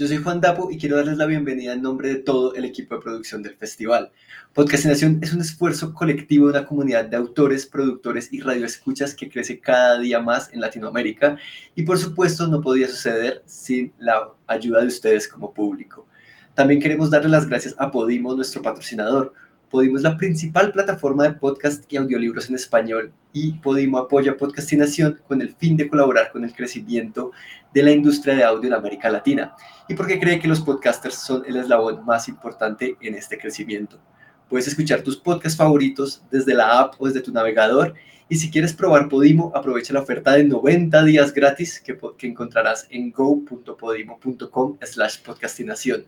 [0.00, 2.94] Yo soy Juan Dapo y quiero darles la bienvenida en nombre de todo el equipo
[2.94, 4.10] de producción del festival.
[4.54, 9.60] Podcastinación es un esfuerzo colectivo de una comunidad de autores, productores y radioescuchas que crece
[9.60, 11.36] cada día más en Latinoamérica
[11.74, 16.06] y por supuesto no podía suceder sin la ayuda de ustedes como público.
[16.54, 19.34] También queremos darle las gracias a Podimo, nuestro patrocinador,
[19.70, 25.20] Podimo es la principal plataforma de podcast y audiolibros en español y Podimo apoya Podcastinación
[25.28, 27.30] con el fin de colaborar con el crecimiento
[27.72, 29.54] de la industria de audio en América Latina
[29.88, 34.00] y porque cree que los podcasters son el eslabón más importante en este crecimiento.
[34.48, 37.94] Puedes escuchar tus podcasts favoritos desde la app o desde tu navegador
[38.28, 42.88] y si quieres probar Podimo, aprovecha la oferta de 90 días gratis que, que encontrarás
[42.90, 46.06] en go.podimo.com slash podcastinación.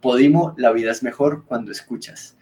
[0.00, 2.36] Podimo, la vida es mejor cuando escuchas.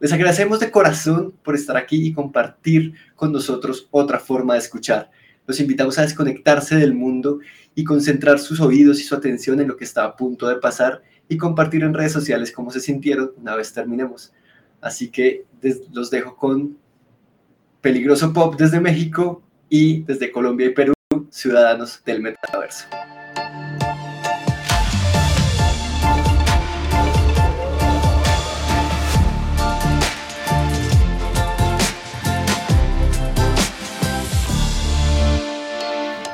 [0.00, 5.10] Les agradecemos de corazón por estar aquí y compartir con nosotros otra forma de escuchar.
[5.46, 7.40] Los invitamos a desconectarse del mundo
[7.74, 11.02] y concentrar sus oídos y su atención en lo que está a punto de pasar
[11.28, 14.32] y compartir en redes sociales cómo se sintieron una vez terminemos.
[14.80, 15.44] Así que
[15.92, 16.78] los dejo con
[17.82, 20.94] Peligroso Pop desde México y desde Colombia y Perú,
[21.30, 22.86] ciudadanos del metaverso.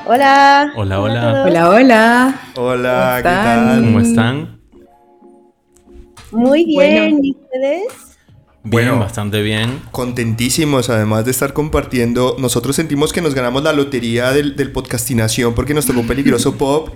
[0.08, 0.72] Hola.
[0.76, 1.42] Hola, hola.
[1.44, 2.40] Hola, hola.
[2.54, 3.84] Hola, ¿qué tal?
[3.84, 4.60] ¿Cómo están?
[6.30, 8.16] Muy bien, ¿y ustedes?
[8.62, 9.82] Bien, bastante bien.
[9.90, 12.36] Contentísimos, además de estar compartiendo.
[12.38, 16.54] Nosotros sentimos que nos ganamos la lotería del, del podcastinación porque nos tocó un peligroso
[16.58, 16.90] pop.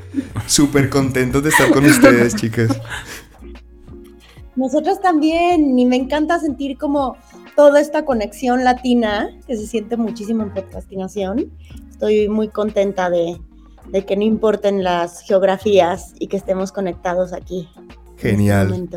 [0.47, 2.80] Súper contentos de estar con ustedes, chicas.
[4.55, 7.17] Nosotros también, y me encanta sentir como
[7.56, 11.50] toda esta conexión latina que se siente muchísimo en podcastinación
[12.00, 13.38] estoy muy contenta de,
[14.06, 17.68] que no importen las geografías y que estemos conectados aquí.
[18.16, 18.88] Este Genial.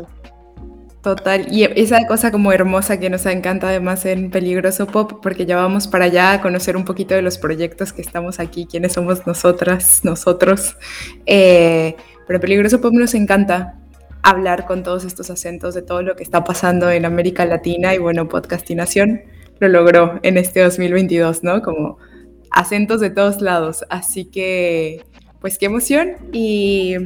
[1.02, 5.56] Total, y esa cosa como hermosa que nos encanta además en Peligroso Pop, porque ya
[5.56, 9.26] vamos para allá a conocer un poquito de los proyectos que estamos aquí, quiénes somos
[9.26, 10.78] nosotras, nosotros.
[11.26, 13.74] Eh, pero Peligroso Pop nos encanta
[14.22, 17.98] hablar con todos estos acentos de todo lo que está pasando en América Latina y
[17.98, 19.20] bueno, Podcastinación
[19.60, 21.60] lo logró en este 2022, ¿no?
[21.60, 21.98] Como
[22.54, 23.84] acentos de todos lados.
[23.90, 25.04] Así que,
[25.40, 26.16] pues qué emoción.
[26.32, 26.96] Y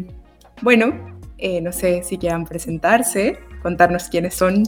[0.62, 4.62] bueno, eh, no sé si quieran presentarse, contarnos quiénes son.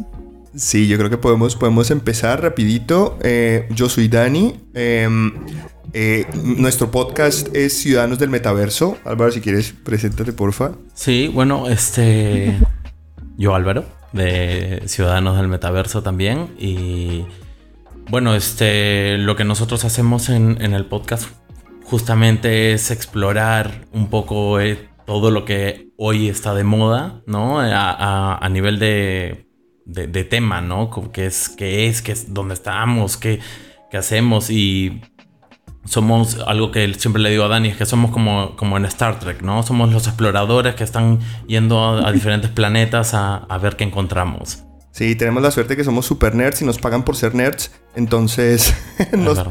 [0.55, 3.19] Sí, yo creo que podemos, podemos empezar rapidito.
[3.23, 4.61] Eh, yo soy Dani.
[4.75, 5.33] Em,
[5.93, 8.97] eh, nuestro podcast es Ciudadanos del Metaverso.
[9.05, 10.73] Álvaro, si quieres, preséntate, porfa.
[10.95, 12.59] Sí, bueno, este...
[13.37, 16.49] Yo, Álvaro, de Ciudadanos del Metaverso también.
[16.59, 17.25] Y
[18.11, 21.29] bueno, este, lo que nosotros hacemos en, el podcast
[21.85, 27.61] justamente es explorar un poco eh, todo lo que hoy está de moda, ¿no?
[27.61, 29.47] A, nivel de,
[30.29, 30.91] tema, ¿no?
[31.13, 33.41] ¿Qué es, qué es, qué es, dónde estamos, qué,
[33.93, 35.03] hacemos y
[35.85, 39.43] somos algo que siempre le digo a Dani, es que somos como, en Star Trek,
[39.43, 39.63] ¿no?
[39.63, 44.65] Somos los exploradores que están yendo a, diferentes planetas a, ver qué encontramos.
[44.93, 48.75] Sí, tenemos la suerte que somos super nerds y nos pagan por ser nerds, entonces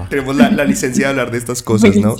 [0.09, 2.15] tenemos la, licencia de hablar de estas cosas, ¿no?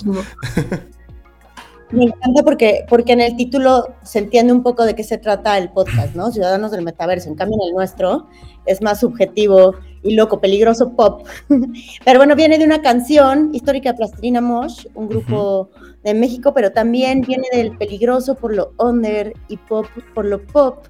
[1.92, 5.58] Me encanta porque, porque en el título se entiende un poco de qué se trata
[5.58, 6.32] el podcast, ¿no?
[6.32, 7.30] Ciudadanos del Metaverso.
[7.30, 8.28] En cambio, en el nuestro
[8.68, 11.28] es más subjetivo y loco, peligroso pop.
[12.06, 15.70] pero bueno, viene de una canción histórica de Plastilina Mosh, un grupo
[16.04, 20.86] de México, pero también viene del peligroso por lo under y pop por lo pop.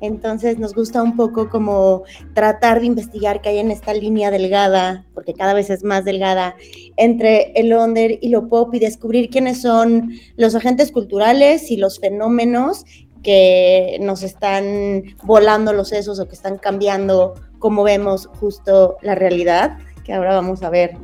[0.00, 2.04] Entonces nos gusta un poco como
[2.34, 6.56] tratar de investigar qué hay en esta línea delgada, porque cada vez es más delgada,
[6.96, 12.00] entre el under y lo pop y descubrir quiénes son los agentes culturales y los
[12.00, 12.84] fenómenos
[13.22, 19.78] que nos están volando los sesos o que están cambiando como vemos justo la realidad,
[20.04, 20.96] que ahora vamos a ver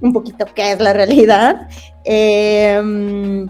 [0.00, 1.68] un poquito qué es la realidad.
[2.04, 3.48] Em,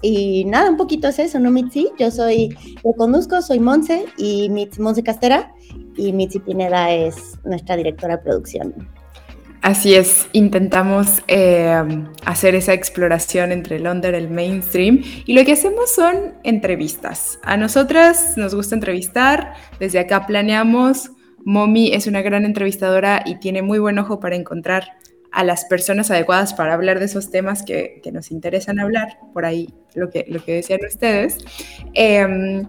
[0.00, 1.90] y nada, un poquito es eso, ¿no, Mitzi?
[1.98, 5.54] Yo soy, yo conduzco, soy Monse y Mitzi Monse Castera
[5.96, 8.74] y Mitzi Pineda es nuestra directora de producción.
[9.62, 11.80] Así es, intentamos eh,
[12.24, 17.38] hacer esa exploración entre el under, el mainstream y lo que hacemos son entrevistas.
[17.44, 21.12] A nosotras nos gusta entrevistar, desde acá planeamos.
[21.44, 24.84] Momi es una gran entrevistadora y tiene muy buen ojo para encontrar
[25.32, 29.72] a las personas adecuadas para hablar de esos temas que, nos interesan hablar, por ahí
[29.94, 31.38] lo que, lo que decían ustedes.
[31.94, 32.68] Em,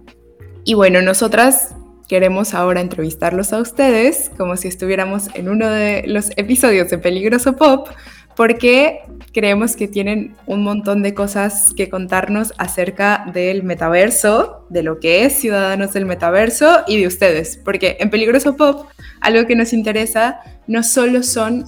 [0.63, 1.75] y bueno, nosotras
[2.07, 7.55] queremos ahora entrevistarlos a ustedes como si estuviéramos en uno de los episodios de Peligroso
[7.55, 7.89] Pop
[8.35, 9.01] porque
[9.33, 15.25] creemos que tienen un montón de cosas que contarnos acerca del metaverso, de lo que
[15.25, 18.87] es Ciudadanos del Metaverso y de ustedes, porque en Peligroso Pop
[19.21, 21.65] algo que nos interesa no solo son,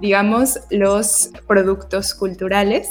[0.00, 2.90] digamos, los productos culturales,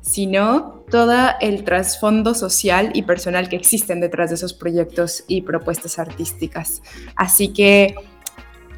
[0.00, 5.98] sino todo el trasfondo social y personal que existen detrás de esos proyectos y propuestas
[5.98, 6.82] artísticas.
[7.16, 7.94] Así que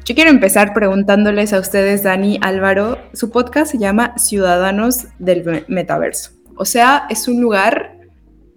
[0.05, 6.29] yo quiero empezar preguntándoles a ustedes, Dani, Álvaro, su podcast se llama Ciudadanos del Metaverso.
[6.55, 7.97] O sea, es un lugar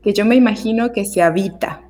[0.03, 1.81] que yo me imagino que se habita.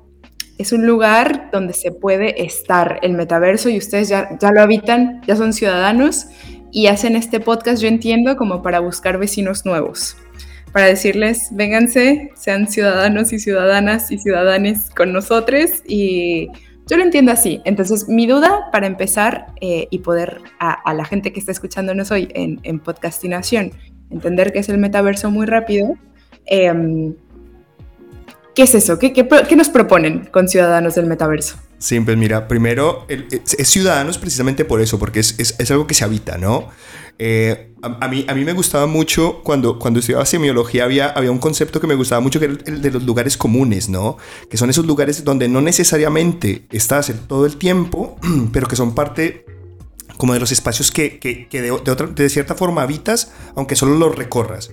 [0.57, 5.21] Es un lugar donde se puede estar el metaverso y ustedes ya, ya lo habitan,
[5.27, 6.27] ya son ciudadanos
[6.71, 10.15] y hacen este podcast, yo entiendo, como para buscar vecinos nuevos
[10.71, 16.49] para decirles, vénganse, sean ciudadanos y ciudadanas y ciudadanes con nosotros y
[16.89, 17.61] yo lo entiendo así.
[17.65, 22.29] Entonces, mi duda para empezar eh, y poder a, la gente que está escuchándonos hoy
[22.33, 23.71] en, en podcastinación
[24.09, 25.93] entender qué es el metaverso muy rápido.
[26.45, 27.13] Em,
[28.55, 28.99] ¿Qué es eso?
[28.99, 31.57] ¿Qué, ¿Qué, nos proponen con Ciudadanos del Metaverso?
[31.77, 36.37] Pues mira, primero, es, Ciudadanos precisamente por eso, porque es, es algo que se habita,
[36.37, 36.69] ¿no?
[37.21, 41.37] Eh, a, mí, a mí me gustaba mucho cuando, cuando estudiaba semiología, había, había un
[41.37, 44.17] concepto que me gustaba mucho que era el de los lugares comunes, ¿no?
[44.49, 48.17] Que son esos lugares donde no necesariamente estás todo el tiempo,
[48.53, 49.45] pero que son parte
[50.17, 54.71] como de los espacios que, que, de, de cierta forma habitas, aunque solo los recorras.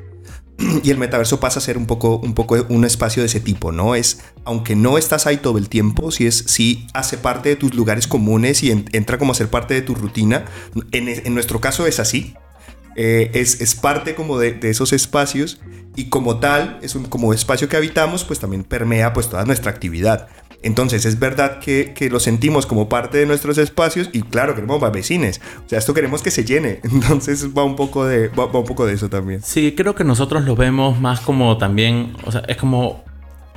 [0.82, 3.72] y el metaverso pasa a ser un poco, un poco un espacio de ese tipo,
[3.72, 3.94] ¿no?
[3.94, 7.74] Es, aunque no estás ahí todo el tiempo, si es, si hace parte de tus
[7.74, 10.44] lugares comunes y entra como a ser parte de tu rutina.
[10.92, 12.34] En, en nuestro caso es así.
[12.98, 15.60] Eh, es, es, parte como de, de, esos espacios
[15.96, 19.70] y como tal, es un como espacio que habitamos, pues también permea pues toda nuestra
[19.70, 20.28] actividad.
[20.62, 24.80] Entonces es verdad que, que, lo sentimos como parte de nuestros espacios y claro, queremos
[24.92, 25.40] vecines.
[25.64, 26.80] O sea, esto queremos que se llene.
[26.84, 29.42] Entonces va un poco de, va, un poco de eso también.
[29.42, 33.04] Sí, creo que nosotros lo vemos más como también, o sea, es como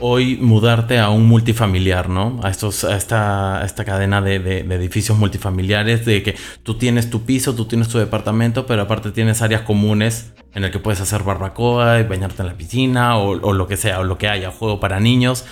[0.02, 2.40] hoy mudarte a un multifamiliar, ¿no?
[2.42, 7.54] A, estos, esta, esta cadena de, de, edificios multifamiliares, de que tú tienes tu piso,
[7.54, 12.00] tú tienes tu departamento, pero aparte tienes áreas comunes en el que puedes hacer barbacoa
[12.00, 15.00] y bañarte en la piscina o lo que sea, o lo que haya, juego para
[15.00, 15.46] niños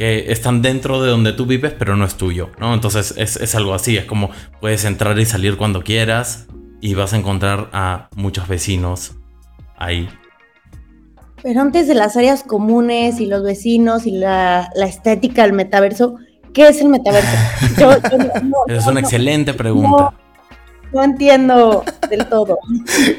[0.00, 2.74] que están dentro de donde tú vives, pero no es tuyo, ¿no?
[2.74, 4.30] Entonces es, es algo así, es como
[4.60, 6.48] puedes entrar y salir cuando quieras
[6.80, 9.12] y vas a encontrar a muchos vecinos
[9.76, 10.08] ahí
[11.42, 16.16] pero antes de las áreas comunes y los vecinos y la, estética del metaverso,
[16.52, 17.28] ¿qué es el metaverso?
[18.68, 20.12] es una excelente pregunta.
[20.92, 22.58] No, entiendo del todo.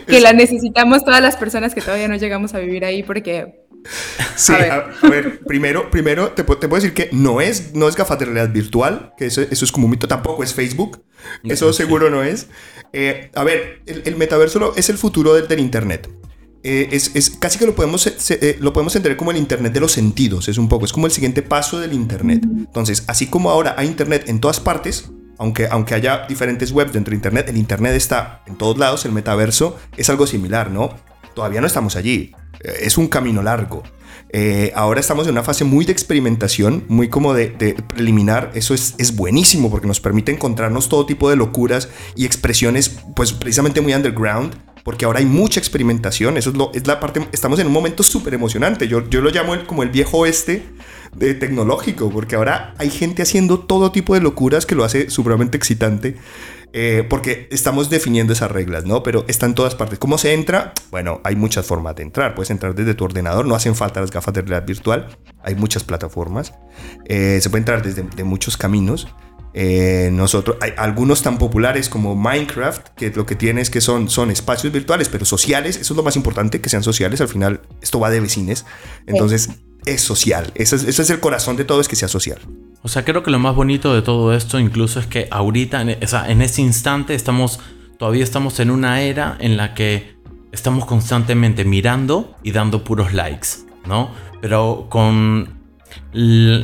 [0.07, 3.60] que la necesitamos todas las personas que todavía no llegamos a vivir ahí porque...
[4.35, 8.17] Sí, a ver, primero, primero te, te, puedo decir que no es, no es gafas
[8.17, 11.03] de realidad virtual, que eso, eso es como un mito, tampoco es Facebook,
[11.43, 12.47] eso seguro no es.
[12.93, 16.09] Eh, a ver, el, el, metaverso es el futuro del, del Internet.
[16.63, 19.91] Eh, es, casi que lo podemos, eh, lo podemos entender como el Internet de los
[19.91, 22.43] sentidos, es un poco, es como el siguiente paso del Internet.
[22.43, 27.11] Entonces, así como ahora hay Internet en todas partes, aunque, aunque haya diferentes webs dentro
[27.11, 30.95] de Internet, el Internet está en todos lados, el metaverso es algo similar, ¿no?
[31.33, 32.33] Todavía no estamos allí,
[32.63, 33.83] eh, es un camino largo.
[34.75, 37.47] ahora estamos en una fase muy de experimentación, muy como de,
[37.87, 38.51] preliminar.
[38.53, 43.33] Eso es, es, buenísimo porque nos permite encontrarnos todo tipo de locuras y expresiones, pues
[43.33, 47.59] precisamente muy underground, porque ahora hay mucha experimentación, eso es, lo, es la parte, estamos
[47.59, 50.63] en un momento súper emocionante, yo, yo lo llamo como el viejo oeste
[51.15, 55.57] de tecnológico, porque ahora hay gente haciendo todo tipo de locuras que lo hace supremamente
[55.57, 56.15] excitante,
[56.73, 59.03] eh, porque estamos definiendo esas reglas, ¿no?
[59.03, 59.99] Pero está en todas partes.
[59.99, 60.73] ¿Cómo se entra?
[60.89, 64.11] Bueno, hay muchas formas de entrar, puedes entrar desde tu ordenador, no hacen falta las
[64.11, 65.07] gafas de realidad virtual,
[65.43, 66.53] hay muchas plataformas,
[67.05, 69.07] eh, se puede entrar desde de muchos caminos.
[69.53, 74.09] Eh, nosotros, hay algunos tan populares como Minecraft, que lo que tiene es que son,
[74.09, 75.75] son espacios virtuales, pero sociales.
[75.75, 77.19] Eso es lo más importante, que sean sociales.
[77.19, 78.65] Al final, esto va de vecines.
[79.07, 79.49] Entonces,
[79.85, 80.51] es social.
[80.55, 82.39] Ese es, ese es, el corazón de todo, es que sea social.
[82.83, 86.03] O sea, creo que lo más bonito de todo esto, incluso, es que ahorita, en,
[86.03, 87.59] o sea, en este instante, estamos,
[87.97, 90.15] todavía estamos en una era en la que
[90.51, 93.47] estamos constantemente mirando y dando puros likes,
[93.85, 94.11] ¿no?
[94.41, 95.61] Pero con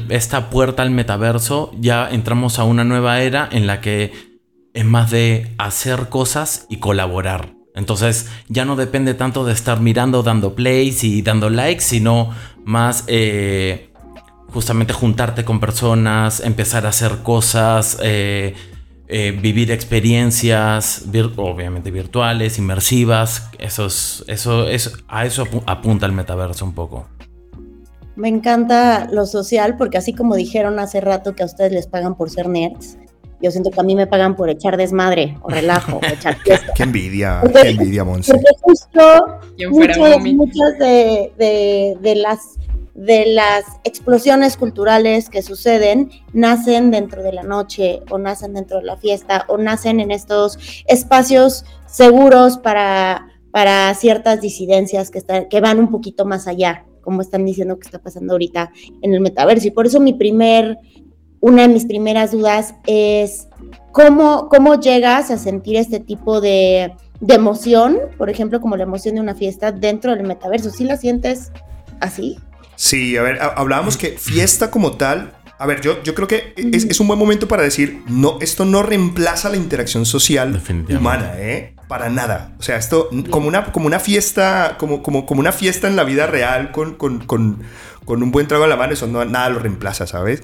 [0.09, 4.39] esta puerta al metaverso, ya entramos a una nueva era en la que
[4.73, 7.53] es más de hacer cosas y colaborar.
[7.75, 12.31] Entonces ya no depende tanto de estar mirando, dando plays y dando likes, sino
[12.65, 13.91] más eh,
[14.53, 18.55] justamente juntarte con personas, empezar a hacer cosas, eh,
[19.09, 21.05] eh, vivir experiencias,
[21.37, 23.49] obviamente virtuales, inmersivas.
[23.59, 27.07] Eso es, eso es, a eso apunta el metaverso un poco.
[28.15, 32.15] Me encanta lo social porque así como dijeron hace rato que a ustedes les pagan
[32.15, 32.97] por ser nerds,
[33.39, 36.73] yo siento que a mí me pagan por echar desmadre o relajo o echar fiesta.
[36.75, 38.31] Qué envidia, Porque- qué envidia, Monse.
[38.33, 42.39] Porque justo ¿Quién fuera muchas, muchas de, de- de las
[42.97, 48.85] de las explosiones culturales que suceden nacen dentro de la noche o nacen dentro de
[48.85, 55.61] la fiesta o nacen en estos espacios seguros para, para ciertas disidencias que, están, que
[55.61, 58.71] van un poquito más allá, como están diciendo que está pasando ahorita
[59.03, 59.67] en el metaverso.
[59.67, 60.79] Y por eso mi primer,
[61.39, 63.47] una de mis primeras dudas es
[63.91, 69.13] cómo, cómo llegas a sentir este tipo de, de emoción, por ejemplo, como la emoción
[69.13, 70.71] de una fiesta dentro del metaverso.
[70.71, 71.51] ¿Sí la sientes
[71.99, 72.39] así?
[72.77, 75.33] Sí, a ver, ha- hablábamos que fiesta como tal.
[75.59, 78.63] A ver, yo, yo creo que es, es un buen momento para decir, no, esto
[78.63, 80.51] no reemplaza la interacción social
[80.99, 81.73] humana, ¿eh?
[81.87, 82.55] Para nada.
[82.59, 86.03] O sea, esto como una, como una fiesta, como, como, como una fiesta en la
[86.03, 87.63] vida real con, con, con,
[88.05, 90.43] con un buen trago a la mano, eso no, nada lo reemplaza, ¿sabes?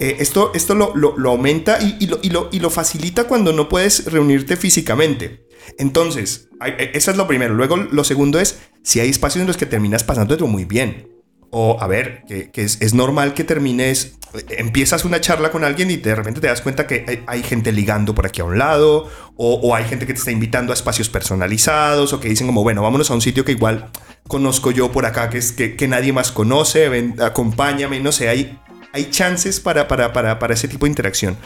[0.00, 3.24] Eh, esto esto lo, lo- lo aumenta y, y lo, y, lo, y lo facilita
[3.24, 5.46] cuando no puedes reunirte físicamente.
[5.78, 7.54] Entonces, eh, eso es lo primero.
[7.54, 11.08] Luego, lo segundo es si hay espacios en los que terminas pasándolo muy bien.
[11.50, 14.18] O, a ver, que, es, es normal que termines,
[14.50, 18.14] empiezas una charla con alguien y de repente te das cuenta que hay, gente ligando
[18.14, 22.12] por aquí a un lado, o, hay gente que te está invitando a espacios personalizados,
[22.12, 23.88] o que dicen como, bueno, vámonos a un sitio que igual
[24.26, 28.58] conozco yo por acá, que, es, que, nadie más conoce, acompáñame, no sé, hay,
[28.92, 31.38] hay chances para, para, para, para ese tipo de interacción.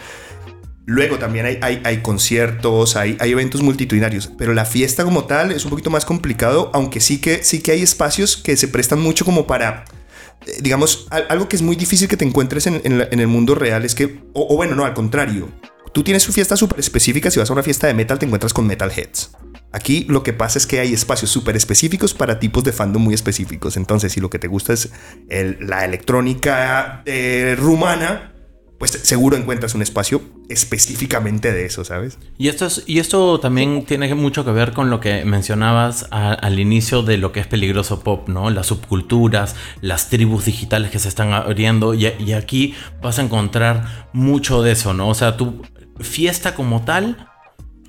[0.85, 5.63] Luego también hay, hay, conciertos, hay, hay eventos multitudinarios, pero la fiesta como tal es
[5.63, 9.23] un poquito más complicado, aunque sí que, sí que hay espacios que se prestan mucho
[9.23, 9.85] como para,
[10.45, 13.85] eh, digamos, al- algo que es muy difícil que te encuentres en, el mundo real
[13.85, 15.49] es que, o, bueno, no, al contrario,
[15.93, 18.67] tú tienes fiestas súper específicas, si vas a una fiesta de metal te encuentras con
[18.67, 19.31] metalheads.
[19.71, 23.13] Aquí lo que pasa es que hay espacios súper específicos para tipos de fandom muy
[23.15, 23.75] específicos.
[23.75, 24.91] Entonces, si lo que te gusta es
[25.29, 28.32] la electrónica eh, rumana,
[28.83, 32.17] pues seguro encuentras un espacio específicamente de eso, ¿sabes?
[32.37, 36.59] Y esto, es, y esto también tiene mucho que ver con lo que mencionabas al
[36.59, 38.49] inicio de lo que es peligroso pop, ¿no?
[38.49, 41.93] Las subculturas, las tribus digitales que se están abriendo.
[41.93, 45.07] Y, aquí vas a encontrar mucho de eso, ¿no?
[45.07, 45.61] O sea, tu
[46.01, 47.29] fiesta como tal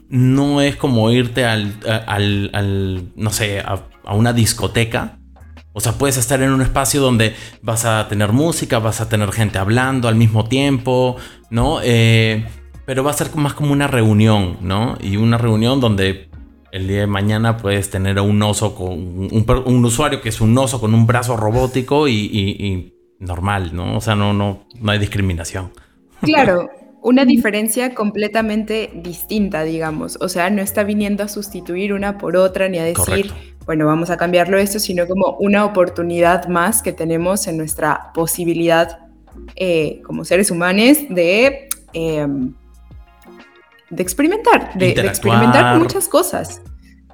[0.08, 1.74] no es como irte al,
[2.06, 5.18] al, al, no sé, a una discoteca.
[5.76, 9.30] O sea, puedes estar en un espacio donde vas a tener música, vas a tener
[9.32, 11.16] gente hablando al mismo tiempo,
[11.50, 11.80] ¿no?
[11.82, 12.46] Eh,
[12.86, 14.96] pero va a ser más como una reunión, ¿no?
[15.00, 16.28] Y una reunión donde
[16.70, 20.56] el día de mañana puedes tener a un oso con un, usuario que es un
[20.56, 23.96] oso con un brazo robótico y, y- y normal, ¿no?
[23.96, 25.72] O sea, no, no, no hay discriminación.
[26.22, 26.68] Claro,
[27.02, 30.16] una diferencia completamente distinta, digamos.
[30.20, 33.34] O sea, no está viniendo a sustituir una por otra ni a decir, Correcto.
[33.66, 38.98] Bueno, vamos a cambiarlo esto, sino como una oportunidad más que tenemos en nuestra posibilidad
[39.56, 42.26] eh, como seres humanos de, eh,
[43.90, 46.62] de experimentar, de, de experimentar muchas cosas,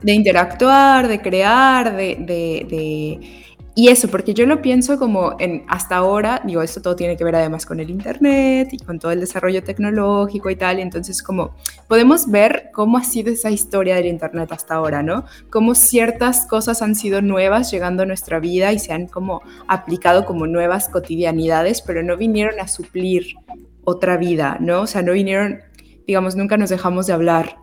[0.03, 3.45] de interactuar, de crear, de- de-
[3.81, 7.25] Y eso, porque yo lo pienso como en hasta ahora, digo, esto todo tiene que
[7.25, 11.55] ver además con el Internet y con todo el desarrollo tecnológico y tal, entonces como
[11.89, 15.25] podemos ver cómo ha sido esa historia del Internet hasta ahora, ¿no?
[15.49, 20.27] Cómo ciertas cosas han sido nuevas llegando a nuestra vida y se han como aplicado
[20.27, 23.37] como nuevas cotidianidades, pero no vinieron a suplir
[23.85, 24.83] otra vida, ¿no?
[24.83, 25.61] O sea, no vinieron,
[26.07, 27.57] digamos, nunca nos dejamos de hablar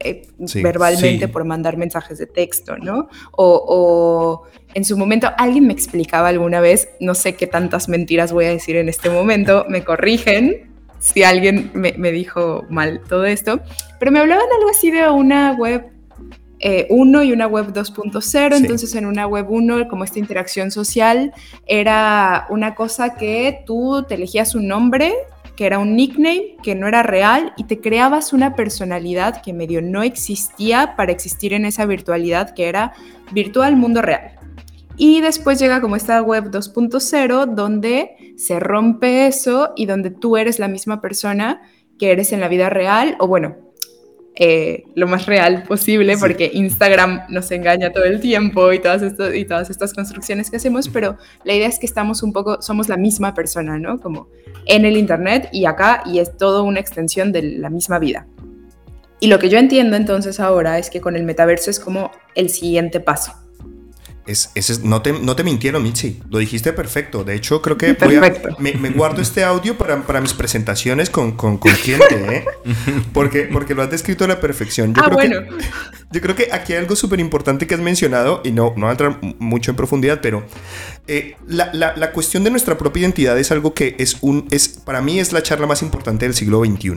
[0.00, 0.62] eh, Sí.
[0.62, 1.32] verbalmente Sí.
[1.32, 3.08] por mandar mensajes de texto, ¿no?
[3.32, 4.42] O, o
[4.74, 8.50] en su momento alguien me explicaba alguna vez, no sé qué tantas mentiras voy a
[8.50, 13.60] decir en este momento, me corrigen si alguien me, me dijo mal todo esto,
[13.98, 15.86] pero me hablaban algo así de una web
[16.90, 18.62] 1 y una web 2.0, Sí.
[18.62, 21.32] entonces en una web 1 como esta interacción social
[21.66, 25.14] era una cosa que tú te elegías un nombre
[25.60, 29.82] que era un nickname que no era real y te creabas una personalidad que medio
[29.82, 32.94] no existía para existir en esa virtualidad que era
[33.30, 34.38] virtual mundo real.
[34.96, 40.58] Y después llega como esta web 2.0 donde se rompe eso y donde tú eres
[40.58, 41.60] la misma persona
[41.98, 43.56] que eres en la vida real o bueno,
[44.42, 46.20] eh, lo más real posible Sí.
[46.20, 50.56] porque Instagram nos engaña todo el tiempo y todas, esto- y todas estas construcciones que
[50.56, 54.00] hacemos, pero la idea es que estamos un poco, somos la misma persona, ¿no?
[54.00, 54.28] Como
[54.64, 58.26] en el Internet y acá y es todo una extensión de la misma vida.
[59.20, 62.48] Y lo que yo entiendo entonces ahora es que con el metaverso es como el
[62.48, 63.34] siguiente paso.
[64.30, 66.20] Es, es- no, te, no te mintieron, Mitzi.
[66.30, 67.24] Lo dijiste perfecto.
[67.24, 71.10] De hecho, creo que voy a- me, me guardo este audio para, para mis presentaciones
[71.10, 72.44] con, con, con cliente, ¿eh?
[73.12, 74.94] Porque, porque lo has descrito a la perfección.
[74.94, 75.56] Yo ah, creo bueno.
[75.58, 75.64] que,
[76.12, 78.88] yo creo que aquí hay algo súper importante que has mencionado, y no, no voy
[78.88, 80.44] a entrar mucho en profundidad, pero
[81.08, 84.46] eh, la, la- la cuestión de nuestra propia identidad es algo que es un.
[84.52, 86.92] Es, para mí es la charla más importante del siglo XXI.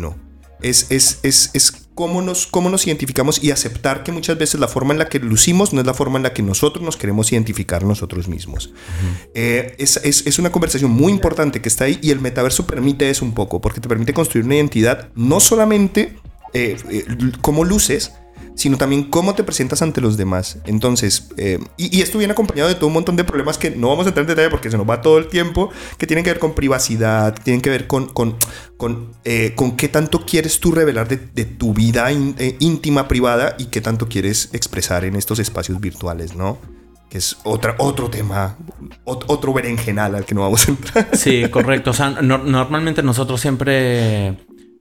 [0.61, 4.67] Es, es, es, es cómo, nos, cómo nos identificamos y aceptar que muchas veces la
[4.67, 7.31] forma en la que lucimos no es la forma en la que nosotros nos queremos
[7.31, 8.73] identificar nosotros mismos.
[9.33, 13.09] Eh, es, es, es, una conversación muy importante que está ahí y el metaverso permite
[13.09, 16.17] eso un poco, porque te permite construir una identidad no solamente
[16.53, 17.05] eh, eh,
[17.41, 18.13] cómo luces,
[18.55, 20.57] sino también cómo te presentas ante los demás.
[20.65, 24.05] Entonces, eh, y, esto viene acompañado de todo un montón de problemas que no vamos
[24.05, 26.39] a entrar en detalle porque se nos va todo el tiempo, que tienen que ver
[26.39, 28.35] con privacidad, tienen que ver con, con,
[28.77, 33.65] con, eh, con qué tanto quieres tú revelar de, tu vida eh, íntima, privada, y
[33.65, 36.57] qué tanto quieres expresar en estos espacios virtuales, ¿no?
[37.09, 38.57] Que es otra, otro tema,
[39.03, 41.09] otro berenjenal al que no vamos a entrar.
[41.13, 41.91] Sí, correcto.
[41.91, 44.37] O sea, normalmente nosotros siempre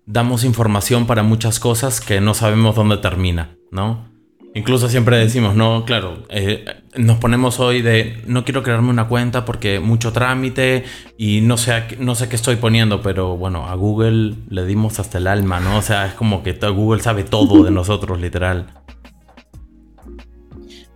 [0.07, 4.11] damos información para muchas cosas que no sabemos dónde termina, ¿no?
[4.55, 9.47] Incluso siempre decimos, no, claro, eh, nos ponemos hoy de no quiero crearme una cuenta
[9.47, 10.85] porque mucho trámite
[11.17, 15.17] y no sé, no sé qué estoy poniendo, pero bueno, a Google le dimos hasta
[15.17, 15.79] el alma, ¿no?
[15.79, 18.67] O sea, es como que Google sabe todo de nosotros, literal.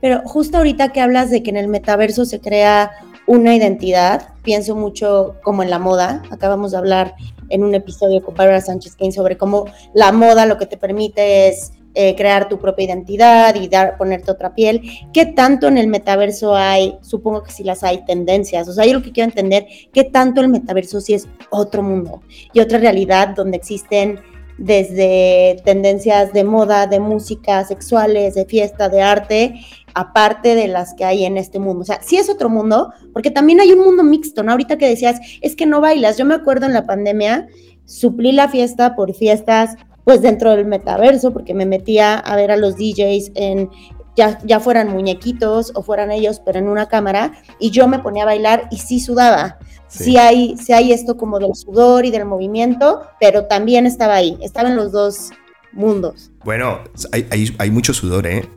[0.02, 2.90] Pero justo ahorita que hablas de que en el metaverso se crea
[3.26, 7.14] una identidad, pienso mucho como en la moda, acabamos de hablar
[7.48, 11.48] en un episodio con Barbara Sánchez Kane sobre cómo la moda lo que te permite
[11.48, 14.82] es eh, crear tu propia identidad y dar, ponerte otra piel.
[15.14, 16.98] ¿Qué tanto en el metaverso hay?
[17.00, 18.68] Supongo que sí las hay tendencias.
[18.68, 22.20] O sea, yo lo que quiero entender, ¿qué tanto el metaverso sí es otro mundo
[22.52, 24.20] y otra realidad donde existen
[24.58, 29.54] desde tendencias de moda, de música, sexuales, de fiesta, de arte,
[29.94, 31.82] aparte de las que hay en este mundo.
[31.82, 34.52] O sea, sí es otro mundo, porque también hay un mundo mixto, ¿no?
[34.52, 36.18] Ahorita que decías, es que no bailas.
[36.18, 37.48] Yo me acuerdo en la pandemia,
[37.84, 42.56] suplí la fiesta por fiestas, pues dentro del metaverso, porque me metía a ver a
[42.56, 43.70] los DJs en,
[44.16, 48.22] ya, ya fueran muñequitos o fueran ellos, pero en una cámara, y yo me ponía
[48.22, 49.58] a bailar y sí sudaba.
[49.88, 50.16] Sí.
[50.16, 54.68] hay, sí hay esto como del sudor y del movimiento, pero también estaba ahí, estaba
[54.68, 55.30] en los dos
[55.72, 56.32] mundos.
[56.44, 56.80] Bueno,
[57.12, 58.48] hay, hay, hay mucho sudor, ¿eh?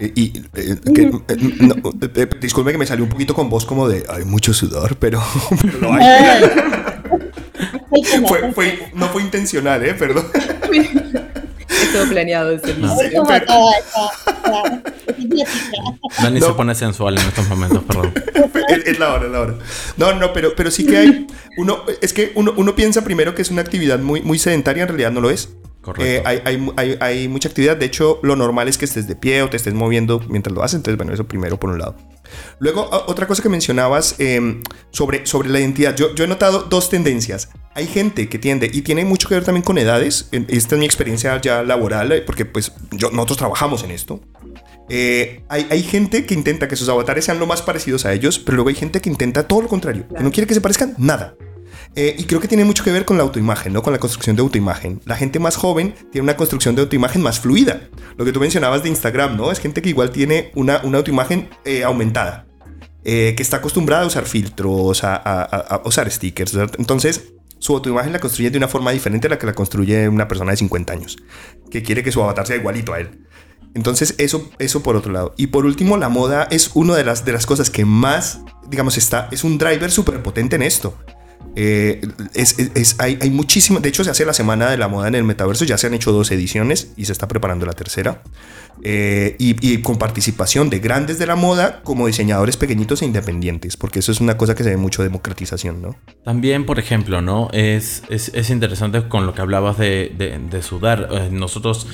[0.00, 4.52] Y, eh, eh, disculpe que me salió un poquito con voz como de hay mucho
[4.52, 5.22] sudor, pero,
[5.80, 6.42] no hay.
[8.94, 9.94] no fue intencional, ¿eh?
[9.94, 10.26] Perdón.
[11.84, 12.74] Estuvo planeado desde
[16.22, 18.12] Dani se pone sensual en estos momentos, perdón.
[18.68, 19.54] Es, la hora, es la hora.
[19.96, 21.26] No, no, pero, pero sí que hay.
[21.56, 24.88] Uno, es que uno, uno piensa primero que es una actividad muy, muy sedentaria, en
[24.88, 25.50] realidad no lo es.
[25.98, 26.40] Eh, hay,
[26.76, 27.76] hay, hay, mucha actividad.
[27.76, 30.62] De hecho, lo normal es que estés de pie o te estés moviendo mientras lo
[30.62, 30.76] haces.
[30.76, 31.96] Entonces, bueno, eso primero por un lado.
[32.58, 35.94] Luego, otra cosa que mencionabas em, sobre, sobre la identidad.
[35.94, 37.50] Yo, yo he notado dos tendencias.
[37.74, 40.28] Hay gente que tiende, y tiene mucho que ver también con edades.
[40.32, 44.20] Esta es mi experiencia ya laboral, eh, porque pues yo, nosotros trabajamos en esto.
[44.88, 48.38] Eh, hay, hay, gente que intenta que sus avatares sean lo más parecidos a ellos,
[48.38, 50.94] pero luego hay gente que intenta todo lo contrario, que no quiere que se parezcan
[50.98, 51.34] nada.
[51.96, 53.82] Eh, y creo que tiene mucho que ver con la autoimagen, ¿no?
[53.82, 55.00] Con la construcción de autoimagen.
[55.04, 57.88] La gente más joven tiene una construcción de autoimagen más fluida.
[58.16, 59.52] Lo que tú mencionabas de Instagram, ¿no?
[59.52, 62.46] Es gente que igual tiene una, una autoimagen eh, aumentada.
[63.06, 66.54] Eh, que está acostumbrada a usar filtros, a, usar stickers.
[66.78, 70.26] Entonces, su autoimagen la construye de una forma diferente a la que la construye una
[70.26, 71.18] persona de 50 años,
[71.70, 73.26] que quiere que su avatar sea igualito a él.
[73.74, 75.34] Entonces, eso, eso por otro lado.
[75.36, 78.96] Y por último, la moda es una de las, de las cosas que más, digamos,
[78.96, 80.96] está, es un driver súper potente en esto.
[81.56, 82.00] Eh,
[82.34, 85.24] es, hay, hay muchísimo, de hecho se hace la semana de la moda en el
[85.24, 88.22] metaverso, ya se han hecho dos ediciones y se está preparando la tercera.
[88.82, 94.00] Eh, y, con participación de grandes de la moda como diseñadores pequeñitos e independientes, porque
[94.00, 95.96] eso es una cosa que se ve mucho democratización, ¿no?
[96.24, 97.48] También, por ejemplo, ¿no?
[97.52, 101.08] Es, es, interesante con lo que hablabas de, de, de sudar.
[101.12, 101.86] Eh, nosotros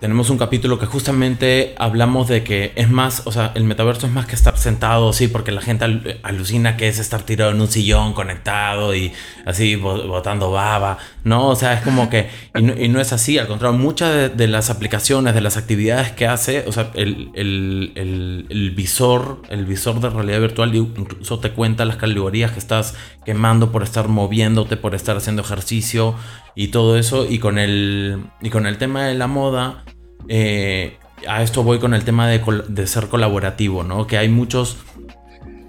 [0.00, 4.12] tenemos un capítulo que justamente hablamos de que es más, o sea, el metaverso es
[4.12, 7.68] más que estar sentado, sí, porque la gente alucina que es estar tirado en un
[7.68, 9.12] sillón conectado y
[9.46, 11.48] así botando baba, ¿no?
[11.48, 15.34] O sea, es como que, y no, es así, al contrario, muchas de, las aplicaciones,
[15.34, 20.72] de las actividades que hace, o sea, el, el, visor, el visor de realidad virtual
[20.76, 26.14] incluso te cuenta las calorías que estás quemando por estar moviéndote, por estar haciendo ejercicio
[26.54, 29.84] y todo eso, y con el, y con el tema de la moda,
[30.28, 34.06] eh, a esto voy con el tema de, ser colaborativo, ¿no?
[34.06, 34.76] Que hay muchos,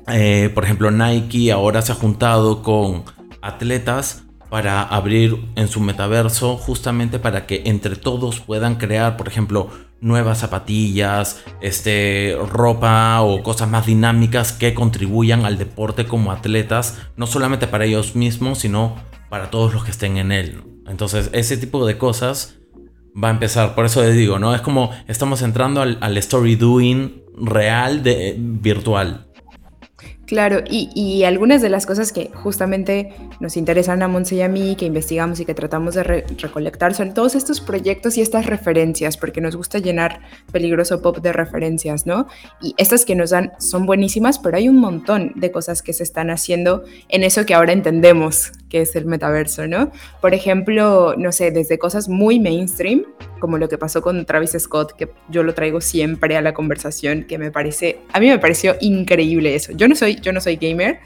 [0.08, 3.06] eh, por ejemplo, Nike ahora se ha juntado con
[3.42, 9.70] atletas para abrir en su metaverso justamente para que entre todos puedan crear, por ejemplo,
[10.00, 17.28] nuevas zapatillas, este, ropa o cosas más dinámicas que contribuyan al deporte como atletas, no
[17.28, 18.96] solamente para ellos mismos, sino
[19.30, 20.64] para todos los que estén en él.
[20.88, 22.56] Entonces, ese tipo de cosas
[23.22, 23.76] va a empezar.
[23.76, 24.56] Por eso les digo, ¿no?
[24.56, 29.27] Es como estamos entrando al, story doing real de virtual.
[30.28, 34.76] Claro, y, algunas de las cosas que justamente nos interesan a Monse y a mí,
[34.76, 39.40] que investigamos y que tratamos de recolectar, son todos estos proyectos y estas referencias, porque
[39.40, 40.20] nos gusta llenar
[40.52, 42.28] peligroso pop de referencias, ¿no?
[42.62, 46.04] Y estas que nos dan son buenísimas, pero hay un montón de cosas que se
[46.04, 49.92] están haciendo en eso que ahora entendemos que es el metaverso, ¿no?
[50.22, 53.04] Por ejemplo, no sé, desde cosas muy mainstream,
[53.40, 57.26] como lo que pasó con Travis Scott, que yo lo traigo siempre a la conversación,
[57.26, 59.72] que me parece, a mí me pareció increíble eso.
[59.74, 61.00] Yo no soy yo no soy gamer,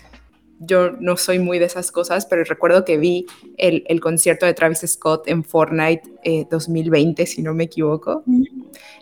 [0.64, 3.26] yo no soy muy de esas cosas, pero recuerdo que vi
[3.58, 6.04] el, concierto de Travis Scott en Fortnite
[6.50, 8.24] 2020, eh, si no me equivoco.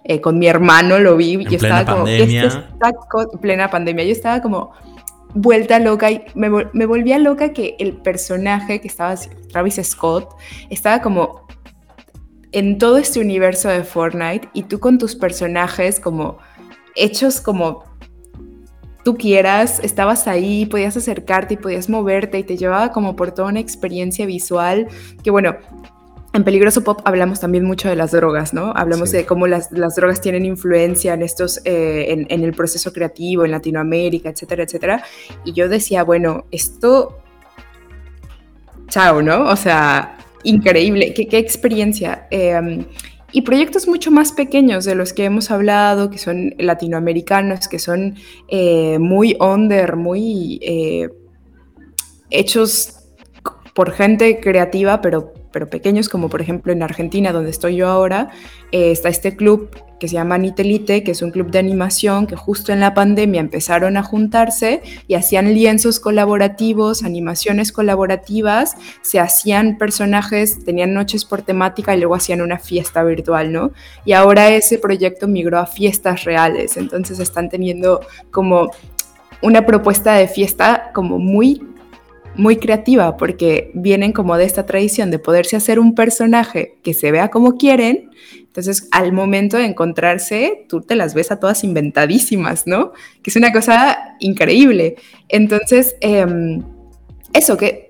[0.06, 1.34] Eh, con mi hermano lo vi.
[1.34, 2.70] En plena estaba pandemia.
[3.10, 3.32] como.
[3.42, 4.06] plena pandemia.
[4.06, 4.72] Yo estaba como
[5.34, 6.50] vuelta loca y me,
[6.86, 9.16] volvía loca que el personaje que estaba,
[9.52, 10.36] Travis Scott,
[10.70, 11.48] estaba como
[12.52, 16.38] en todo este universo de Fortnite y tú con tus personajes como
[16.96, 17.84] hechos como
[19.06, 23.50] tú quieras, estabas ahí, podías acercarte y podías moverte y te llevaba como por toda
[23.50, 24.88] una experiencia visual
[25.24, 25.56] que bueno,
[26.34, 28.72] en Peligroso Pop hablamos también mucho de las drogas, ¿no?
[28.76, 33.52] Hablamos de cómo las, drogas tienen influencia en estos, eh, en, el proceso creativo, en
[33.52, 35.04] Latinoamérica, etcétera, etcétera.
[35.44, 37.20] Y yo decía, bueno, esto,
[38.90, 39.50] chao, ¿no?
[39.50, 42.28] O sea, increíble, qué, qué experiencia.
[42.30, 42.86] Eh,
[43.32, 48.16] y proyectos mucho más pequeños de los que hemos hablado, que son latinoamericanos, que son
[48.48, 51.10] eh, muy under, muy eh,
[52.32, 52.99] hechos
[53.80, 58.30] por gente creativa, pero, pero pequeños, como por ejemplo en Argentina, donde estoy yo ahora,
[58.74, 59.70] eh, está este club
[60.02, 63.40] que se llama Nitelite, que es un club de animación que justo en la pandemia
[63.40, 71.42] empezaron a juntarse y hacían lienzos colaborativos, animaciones colaborativas, se hacían personajes, tenían noches por
[71.44, 73.72] temática y luego hacían una fiesta virtual, ¿no?
[74.04, 78.72] Y ahora ese proyecto migró a fiestas reales, entonces están teniendo como
[79.42, 81.69] una propuesta de fiesta como muy
[82.40, 87.12] muy creativa porque vienen como de esta tradición de poderse hacer un personaje que se
[87.12, 88.10] vea como quieren.
[88.48, 92.94] Entonces, al momento de encontrarse, tú te las ves a todas inventadísimas, ¿no?
[93.22, 94.96] Que es una cosa increíble.
[95.28, 96.64] Entonces, em,
[97.34, 97.88] eso que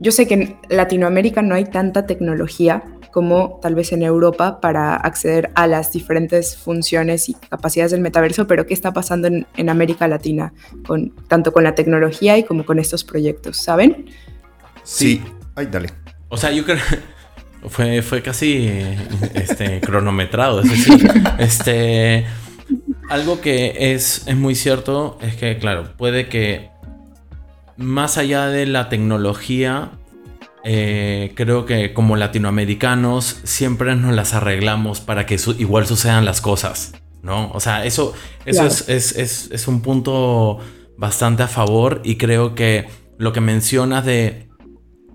[0.00, 4.96] yo sé que en Latinoamérica no hay tanta tecnología como tal vez en Europa para
[4.96, 10.08] acceder a las diferentes funciones y capacidades del metaverso, pero qué está pasando en, América
[10.08, 10.52] Latina,
[10.86, 14.06] con, tanto con la tecnología y como con estos proyectos, ¿saben?
[14.82, 15.22] Sí.
[15.54, 15.90] Ay, dale.
[16.28, 16.78] O sea, yo creo...
[17.68, 18.68] Fue, fue casi
[19.34, 22.26] este, cronometrado, es decir, este,
[23.08, 26.70] algo que es, es muy cierto es que, claro, puede que
[27.76, 29.92] más allá de la tecnología,
[30.64, 36.92] eh, creo que como latinoamericanos siempre nos las arreglamos para que igual sucedan las cosas,
[37.22, 37.50] ¿no?
[37.52, 40.58] O sea, eso, eso es, un punto
[40.96, 42.86] bastante a favor y creo que
[43.18, 44.48] lo que mencionas de,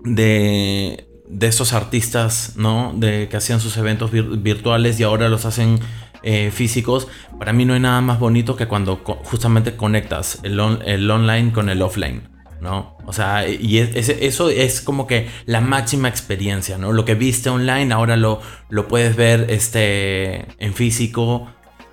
[0.04, 2.92] de, de esos artistas, ¿no?
[2.94, 5.80] De que hacían sus eventos virtuales y ahora los hacen
[6.22, 7.08] eh, físicos,
[7.38, 11.70] para mí no hay nada más bonito que cuando justamente conectas el, el online con
[11.70, 12.37] el offline.
[12.60, 12.96] ¿No?
[13.06, 16.92] O sea, y eso es como que la máxima experiencia, ¿no?
[16.92, 21.48] Lo que viste online ahora lo, lo puedes ver este, en físico.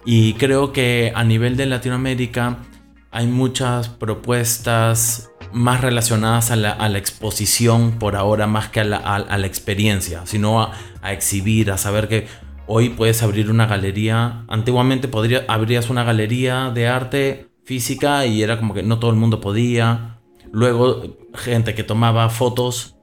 [0.05, 2.59] Y creo que a nivel de Latinoamérica
[3.11, 10.25] hay muchas propuestas más relacionadas a la, exposición por ahora, más que a la, experiencia,
[10.25, 12.27] sino a, a, exhibir, a saber que
[12.67, 14.43] hoy puedes abrir una galería.
[14.49, 19.17] Antiguamente podría, abrías una galería de arte física y era como que no todo el
[19.17, 20.14] mundo podía
[20.51, 22.95] Luego, gente que tomaba fotos,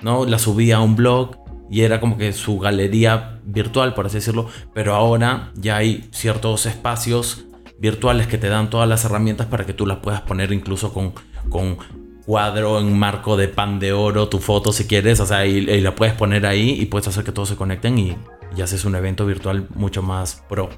[0.00, 0.24] ¿no?
[0.24, 1.36] La subía a un blog
[1.70, 4.48] y era como que su galería virtual, por así decirlo.
[4.74, 7.46] Pero ahora ya hay ciertos espacios
[7.78, 11.12] virtuales que te dan todas las herramientas para que tú las puedas poner incluso con,
[11.48, 11.78] con
[12.24, 15.94] cuadro en marco de pan de oro, tu foto si quieres, o sea, y, la
[15.94, 18.16] puedes poner ahí y puedes hacer que todos se conecten y,
[18.56, 20.70] y haces un evento virtual mucho más pro.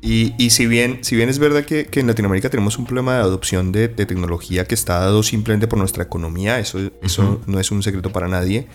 [0.00, 3.72] Y, si, bien, si bien es verdad que, en Latinoamérica tenemos un problema de adopción
[3.72, 8.12] de, tecnología que está dado simplemente por nuestra economía, eso, eso no es un secreto
[8.12, 8.68] para nadie,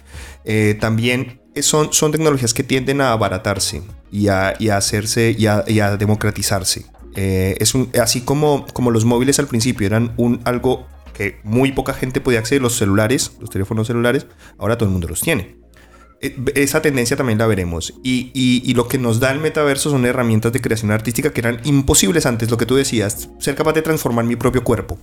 [0.43, 6.86] eh, también son, son tecnologías que tienden a abaratarse y a, hacerse y a, democratizarse.
[7.15, 11.71] Eh, es un, así como, como los móviles al principio eran un, algo que muy
[11.71, 14.25] poca gente podía acceder, los celulares, los teléfonos celulares,
[14.57, 15.62] ahora todo el mundo los tiene.
[16.23, 17.93] Eh, esa tendencia también la veremos.
[18.01, 22.25] Y, lo que nos da el metaverso son herramientas de creación artística que eran imposibles
[22.25, 24.97] antes, lo que tú decías, ser capaz de transformar mi propio cuerpo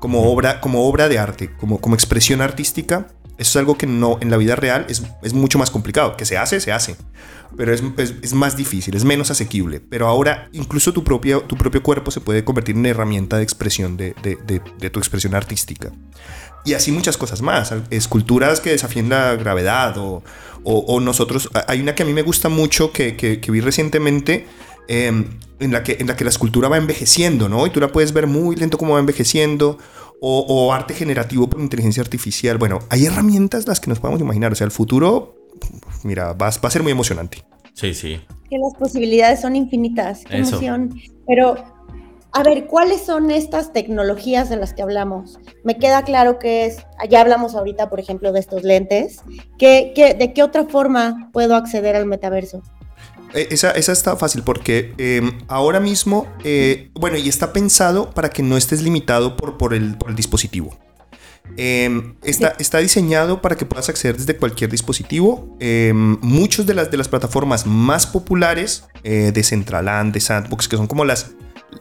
[0.00, 3.08] como obra, como obra de arte, como, como expresión artística.
[3.36, 6.16] Eso es algo que no en la vida real es, es mucho más complicado.
[6.16, 6.96] Que se hace, se hace.
[7.56, 9.80] Pero es, es, es más difícil, es menos asequible.
[9.80, 13.42] Pero ahora incluso tu propio, tu propio cuerpo se puede convertir en una herramienta de
[13.42, 15.90] expresión de, de, de, de tu expresión artística.
[16.64, 17.74] Y así muchas cosas más.
[17.90, 20.22] Esculturas que desafíen la gravedad o,
[20.62, 21.50] o, o nosotros...
[21.68, 24.46] Hay una que a mí me gusta mucho que, que, que vi recientemente
[24.88, 25.24] eh,
[25.60, 27.66] en, la que, en la que la escultura va envejeciendo, ¿no?
[27.66, 29.78] Y tú la puedes ver muy lento cómo va envejeciendo.
[30.26, 32.56] O, o, arte generativo por inteligencia artificial.
[32.56, 34.52] Bueno, hay herramientas las que nos podemos imaginar.
[34.52, 35.34] O sea, el futuro,
[36.02, 37.44] mira, va, va a ser muy emocionante.
[37.74, 38.20] Sí, sí.
[38.48, 40.24] Que las posibilidades son infinitas.
[40.24, 40.56] Qué Eso.
[40.56, 40.94] emoción.
[41.26, 41.56] Pero,
[42.34, 45.38] a ver, ¿cuáles son estas tecnologías de las que hablamos?
[45.62, 49.20] Me queda claro que es, ya hablamos ahorita, por ejemplo, de estos lentes.
[49.56, 52.60] ¿Qué, qué, de qué otra forma puedo acceder al metaverso?
[53.34, 58.30] Eh, Esa, esa está fácil porque eh, ahora mismo, eh, bueno, y está pensado para
[58.30, 60.76] que no estés limitado por, por, el, por el dispositivo.
[61.56, 65.56] Eh, está, está, diseñado para que puedas acceder desde cualquier dispositivo.
[65.60, 70.76] Eh, muchas de las, de las plataformas más populares eh, de Centraland, de Sandbox, que
[70.76, 71.32] son como las,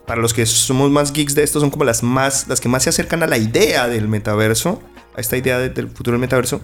[0.05, 2.83] para los que somos más geeks de esto, son como las, más, las que más
[2.83, 4.81] se acercan a la idea del metaverso,
[5.15, 6.61] a esta idea de, del futuro del metaverso.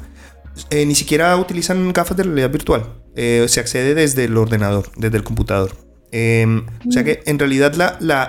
[0.70, 3.02] Eh, ni siquiera utilizan gafas de realidad virtual.
[3.16, 5.76] Eh, se accede desde el ordenador, desde el computador.
[6.12, 7.74] Eh, o sea que en realidad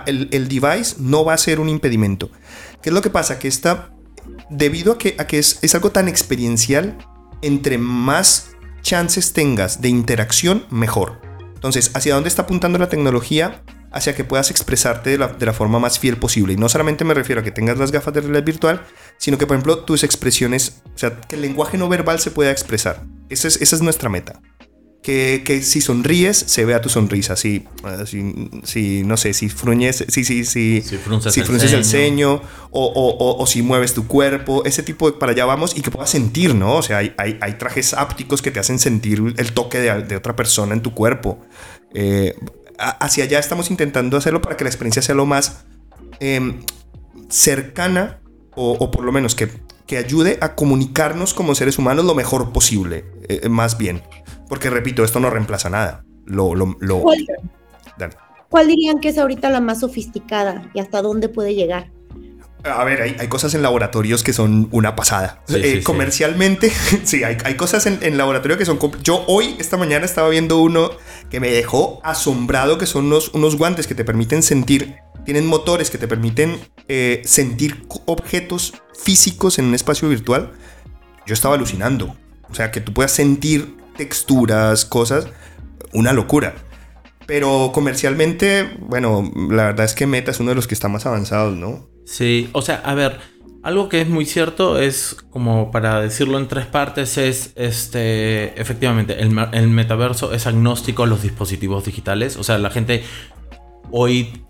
[0.06, 2.30] el, device no va a ser un impedimento.
[2.82, 3.38] ¿Qué es lo que pasa?
[3.38, 3.90] Que está,
[4.50, 6.98] debido a que, a que es, es algo tan experiencial,
[7.42, 8.50] entre más
[8.82, 11.20] chances tengas de interacción, mejor.
[11.54, 13.62] Entonces, ¿hacia dónde está apuntando la tecnología?
[13.92, 16.52] Hacia que puedas expresarte de la, de la, forma más fiel posible.
[16.52, 18.86] Y no solamente me refiero a que tengas las gafas de realidad virtual,
[19.18, 22.50] sino que, por ejemplo, tus expresiones, o sea, que el lenguaje no verbal se pueda
[22.52, 23.04] expresar.
[23.28, 24.40] Esa es, esa es nuestra meta.
[25.02, 27.34] Que, que, si sonríes, se vea tu sonrisa.
[27.34, 27.64] Si,
[28.04, 32.32] si, si no sé, si fruñes, si, si, si, si frunces, si frunces el, ceño,
[32.32, 35.46] el ceño o, o, o, o, si mueves tu cuerpo, ese tipo de para allá
[35.46, 36.76] vamos y que puedas sentir, ¿no?
[36.76, 40.16] O sea, hay, hay, hay trajes ápticos que te hacen sentir el toque de, de
[40.16, 41.40] otra persona en tu cuerpo.
[41.94, 42.34] Eh,
[42.80, 45.64] hacia allá estamos intentando hacerlo para que la experiencia sea lo más
[46.18, 46.60] eh,
[47.28, 48.20] cercana
[48.54, 49.48] o, o, por lo menos que,
[49.86, 54.02] que, ayude a comunicarnos como seres humanos lo mejor posible, eh, más bien.
[54.48, 56.04] Porque repito, esto no reemplaza nada.
[56.24, 57.00] Lo, lo, lo...
[57.00, 57.26] ¿Cuál,
[58.48, 61.92] ¿Cuál, dirían que es ahorita la más sofisticada y hasta dónde puede llegar?
[62.64, 65.42] A ver, hay, hay cosas en laboratorios que son una pasada.
[65.48, 68.78] Sí, eh, sí, comercialmente, sí, sí hay, hay, cosas en, en, laboratorio que son...
[69.02, 70.90] Yo hoy, esta mañana, estaba viendo uno
[71.30, 75.90] que me dejó asombrado, que son unos, unos guantes que te permiten sentir, tienen motores
[75.90, 80.52] que te permiten eh, sentir objetos físicos en un espacio virtual.
[81.26, 82.16] Yo estaba alucinando.
[82.50, 85.28] O sea, que tú puedas sentir texturas, cosas,
[85.92, 86.54] una locura.
[87.26, 91.06] Pero comercialmente, bueno, la verdad es que Meta es uno de los que está más
[91.06, 91.89] avanzados, ¿no?
[92.10, 93.20] Sí, o sea, a ver,
[93.62, 99.20] algo que es muy cierto es, como para decirlo en tres partes, es, este, efectivamente,
[99.20, 102.36] el, metaverso es agnóstico a los dispositivos digitales.
[102.36, 103.04] O sea, la gente
[103.92, 104.42] hoy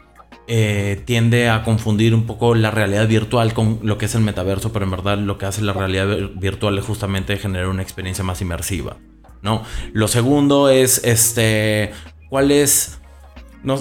[0.48, 4.72] eh, tiende a confundir un poco la realidad virtual con lo que es el metaverso,
[4.72, 8.40] pero en verdad lo que hace la realidad virtual es justamente generar una experiencia más
[8.40, 8.96] inmersiva.
[9.42, 9.64] ¿no?
[9.92, 11.92] Lo segundo es, este,
[12.30, 13.00] ¿cuál es?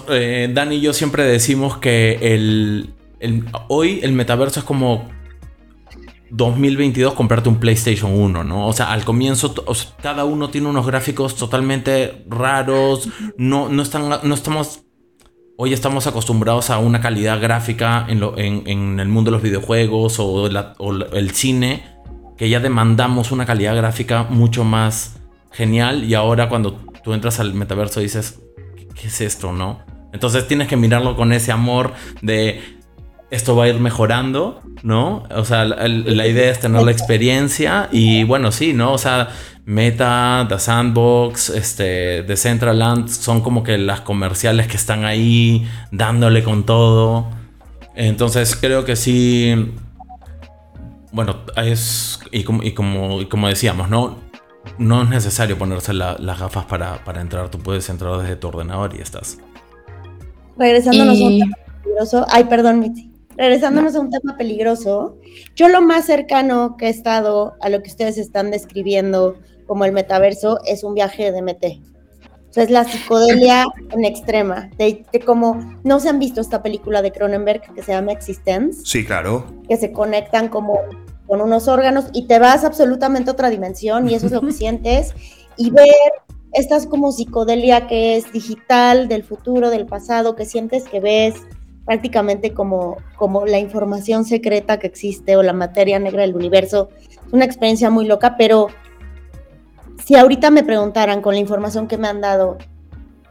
[0.09, 2.93] Eh, Dan y yo siempre decimos que el,
[3.67, 5.09] hoy el metaverso es como
[6.31, 8.67] 2022 comprarte un PlayStation 1, ¿no?
[8.67, 9.53] O sea, al comienzo
[10.01, 14.83] cada uno tiene unos gráficos totalmente raros, no, no, están, no estamos...
[15.61, 19.43] Hoy estamos acostumbrados a una calidad gráfica en, lo, en, en el mundo de los
[19.43, 21.83] videojuegos o el cine,
[22.37, 25.19] que ya demandamos una calidad gráfica mucho más
[25.51, 28.39] genial y ahora cuando tú entras al metaverso dices,
[28.95, 29.81] ¿qué es esto, no?
[30.13, 32.78] Entonces tienes que mirarlo con ese amor de
[33.31, 35.23] esto va a ir mejorando, ¿no?
[35.35, 38.93] O sea, la, la, idea es tener la experiencia y bueno, sí, ¿no?
[38.93, 39.29] O sea,
[39.65, 46.65] Meta, The Sandbox, este, Decentraland son como que las comerciales que están ahí dándole con
[46.65, 47.27] todo.
[47.93, 49.73] Entonces creo que sí,
[51.11, 54.17] bueno, es, y como, y como, y como decíamos, ¿no?
[54.79, 58.47] No es necesario ponerse la, las gafas para, para, entrar, tú puedes entrar desde tu
[58.47, 59.37] ordenador y estás.
[60.57, 61.41] Regresándonos y...
[61.43, 61.45] a
[61.83, 63.08] peligroso, ay, perdón, Mitzi
[63.39, 65.17] regresándonos a un tema peligroso,
[65.55, 69.93] yo lo más cercano que he estado a lo que ustedes están describiendo como el
[69.93, 71.65] metaverso es un viaje de MT.
[72.49, 76.61] O sea, es la psicodelia en extrema, de, de como, ¿no se han visto esta
[76.61, 78.81] película de Cronenberg que se llama Existence?
[78.83, 79.45] Sí, claro.
[79.69, 80.77] Que se conectan como
[81.25, 84.51] con unos órganos y te vas absolutamente a otra dimensión y eso es lo que
[84.51, 85.13] sientes
[85.55, 85.87] y ver
[86.51, 91.35] estas como psicodelia que es digital, del futuro, del pasado, que sientes que ves
[91.85, 96.89] prácticamente como, como la información secreta que existe o la materia negra del universo,
[97.31, 98.67] una experiencia muy loca, pero
[100.05, 102.57] si ahorita me preguntaran con la información que me han dado,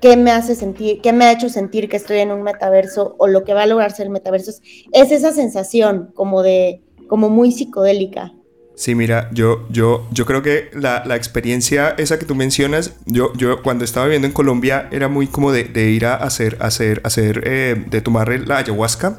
[0.00, 3.26] qué me hace sentir, qué me ha hecho sentir que estoy en un metaverso o
[3.26, 4.52] lo que va a lograr ser el metaverso,
[4.92, 8.32] es esa sensación como de, como muy psicodélica.
[8.78, 13.60] Sí, mira, yo, yo, yo creo que la, experiencia esa que tú mencionas, yo, yo
[13.60, 17.84] cuando estaba viviendo en Colombia era muy como de, ir a hacer, hacer, hacer, eh,
[17.90, 19.18] de tomar la ayahuasca.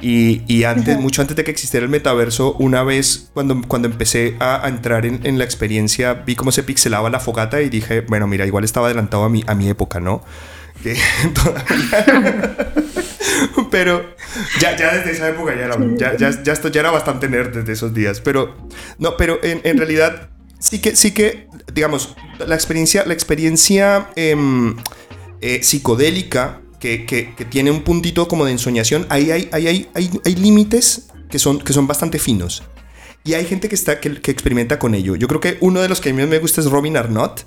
[0.00, 4.62] Y, antes, mucho antes de que existiera el metaverso, una vez cuando, cuando empecé a,
[4.68, 8.62] entrar en, la experiencia, vi cómo se pixelaba la fogata y dije, bueno, mira, igual
[8.62, 10.22] estaba adelantado a mi, a mi época, ¿no?
[13.70, 14.14] Pero
[14.60, 17.72] ya, ya desde esa época ya era, ya, ya, esto ya era bastante nerd desde
[17.72, 18.20] esos días.
[18.20, 18.56] Pero,
[18.98, 22.16] no, pero en, en realidad sí que, sí que, digamos,
[22.46, 24.76] la experiencia, la experiencia em,
[25.40, 29.88] eh, psicodélica que, que, que, tiene un puntito como de ensoñación, ahí hay, hay, hay,
[29.94, 32.62] hay, hay límites que son, que son bastante finos.
[33.24, 35.14] Y hay gente que, está, que, que, experimenta con ello.
[35.14, 37.46] Yo creo que uno de los que a mí me gusta es Robin Arnott.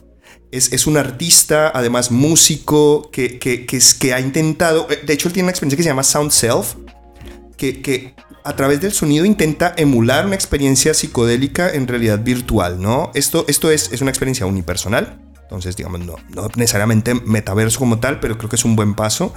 [0.55, 4.87] Es, es un artista, además músico, que, que, que, que ha intentado...
[5.05, 6.75] De hecho, él tiene una experiencia que se llama Sound Self,
[7.57, 13.11] que, que a través del sonido intenta emular una experiencia psicodélica en realidad virtual, ¿no?
[13.15, 18.19] Esto, esto es, es una experiencia unipersonal, entonces, digamos, no, no, necesariamente metaverso como tal,
[18.19, 19.31] pero creo que es un buen paso.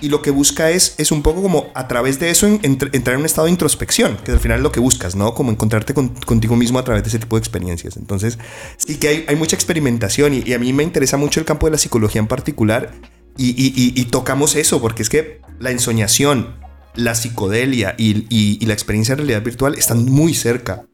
[0.00, 3.20] Y lo que busca es, es un poco como a través de eso entrar en
[3.20, 5.34] un estado de introspección, que al final es lo que buscas, ¿no?
[5.34, 7.98] Como encontrarte contigo mismo a través de ese tipo de experiencias.
[7.98, 8.38] Entonces,
[8.78, 11.72] sí que hay, hay mucha experimentación y, a mí me interesa mucho el campo de
[11.72, 12.92] la psicología en particular.
[13.36, 16.56] Y, y, y tocamos eso, porque es que la ensoñación,
[16.94, 20.86] la psicodelia y, la experiencia de realidad virtual están muy cerca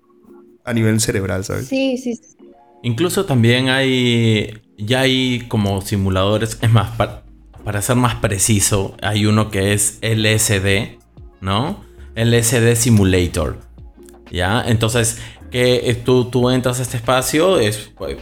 [0.64, 1.68] a nivel cerebral, ¿sabes?
[1.68, 2.20] Sí, sí.
[2.82, 7.24] Incluso también hay, ya hay como simuladores, es más, para,
[7.64, 10.98] para ser más preciso, hay uno que es LSD,
[11.40, 11.84] ¿no?
[12.14, 13.58] LSD Simulator,
[14.30, 14.62] ¿ya?
[14.66, 18.18] Entonces, que tú, tú entras a este espacio, es, pues,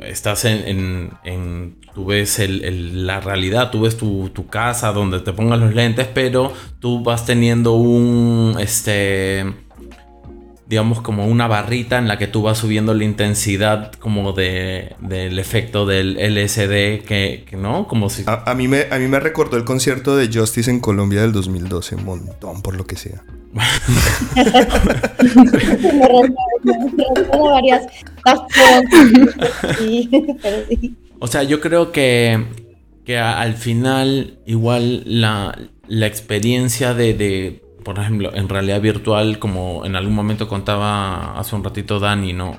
[0.00, 5.60] estás en, en, tú ves la realidad, tú ves tu, tu, casa donde te pongan
[5.60, 9.44] los lentes, pero tú vas teniendo un, este,
[10.68, 15.38] digamos, como una barrita en la que tú vas subiendo la intensidad como de, del
[15.38, 17.88] efecto del LSD, que, ¿no?
[17.88, 18.24] Como si...
[18.26, 21.94] A, mí me, a mí me recordó el concierto de Justice en Colombia del 2012,
[21.94, 23.22] un montón, por lo que sea.
[31.20, 32.46] O sea, yo creo que,
[33.04, 39.96] que al final igual la, la experiencia de por ejemplo, en realidad virtual, como en
[39.96, 42.58] algún momento contaba hace un ratito Dani, ¿no?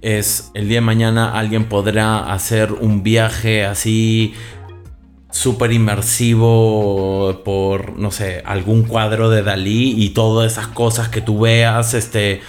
[0.00, 4.34] Es el día de mañana alguien podrá hacer un viaje así
[5.30, 11.40] súper inmersivo por, no sé, algún cuadro de Dalí y todas esas cosas que tú
[11.40, 12.40] veas, este,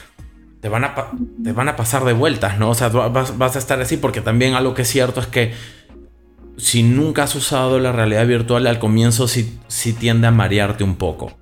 [0.61, 1.11] te van a,
[1.43, 2.69] te van a pasar de vueltas, ¿no?
[2.69, 5.53] O sea, vas, vas a estar así porque también algo que es cierto es que
[6.57, 10.95] si nunca has usado la realidad virtual al comienzo sí, sí tiende a marearte un
[10.95, 11.33] poco.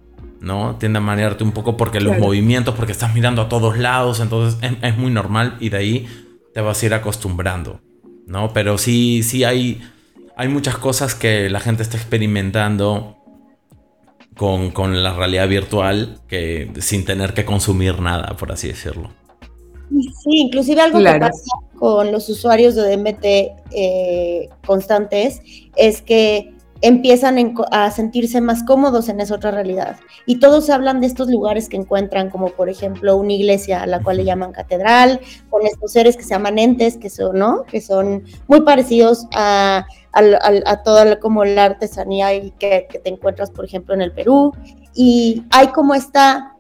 [0.44, 0.76] ¿No?
[0.76, 4.60] Tiende a marearte un poco porque los movimientos, porque estás mirando a todos lados, entonces
[4.82, 6.08] es, muy normal y de ahí
[6.54, 7.80] te vas a ir acostumbrando,
[8.28, 8.52] ¿no?
[8.52, 9.82] Pero sí, sí hay,
[10.36, 13.16] hay muchas cosas que la gente está experimentando
[14.36, 19.12] con, la realidad virtual que sin tener que consumir nada, por así decirlo.
[19.90, 23.26] Sí, inclusive algo que pasa con los usuarios de DMT
[23.72, 25.42] eh, constantes
[25.78, 29.96] es que empiezan a sentirse más cómodos en esa otra realidad.
[30.26, 34.04] Y todos hablan de estos lugares que encuentran, como por ejemplo una iglesia a la
[34.04, 37.64] cual le llaman catedral, con estos seres que se llaman entes, que son, ¿no?
[37.64, 43.50] Que son muy parecidos a, a, toda como la artesanía y que, que te encuentras,
[43.50, 44.52] por ejemplo, en el Perú.
[44.94, 46.58] Y hay como esta,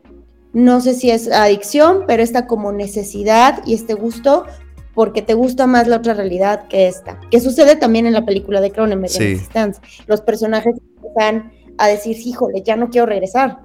[0.54, 4.46] no sé si es adicción, pero esta como necesidad y este gusto
[4.94, 7.20] porque te gusta más la otra realidad que esta.
[7.32, 9.42] Que sucede también en la película de Cronenberg sí.
[10.08, 13.60] Los personajes empiezan a decir, híjole, ya no quiero regresar.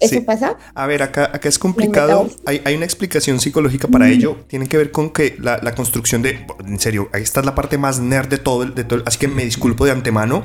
[0.00, 0.56] ¿Eso pasa?
[0.74, 2.28] A ver, acá, acá es complicado.
[2.46, 4.38] Hay, hay, una explicación psicológica para ello.
[4.46, 6.46] Tiene que ver con que la, la, construcción de.
[6.66, 9.02] En serio, ahí está la parte más nerd de todo, de todo.
[9.04, 10.44] Así que me disculpo de antemano.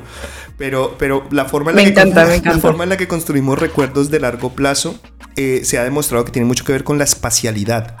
[0.58, 4.20] Pero, pero la, forma en la, que, la forma en la que construimos recuerdos de
[4.20, 4.98] largo plazo
[5.36, 7.96] eh, se ha demostrado que tiene mucho que ver con la espacialidad.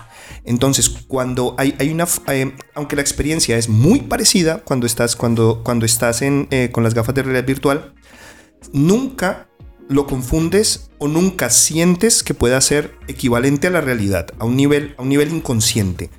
[0.46, 5.62] Entonces, cuando hay, hay una, eh, aunque la experiencia es muy parecida cuando estás, cuando,
[5.64, 7.94] cuando estás en, eh, con las gafas de realidad virtual,
[8.72, 9.48] nunca
[9.88, 14.94] lo confundes o nunca sientes que pueda ser equivalente a la realidad, a un nivel,
[14.98, 16.10] a un nivel inconsciente.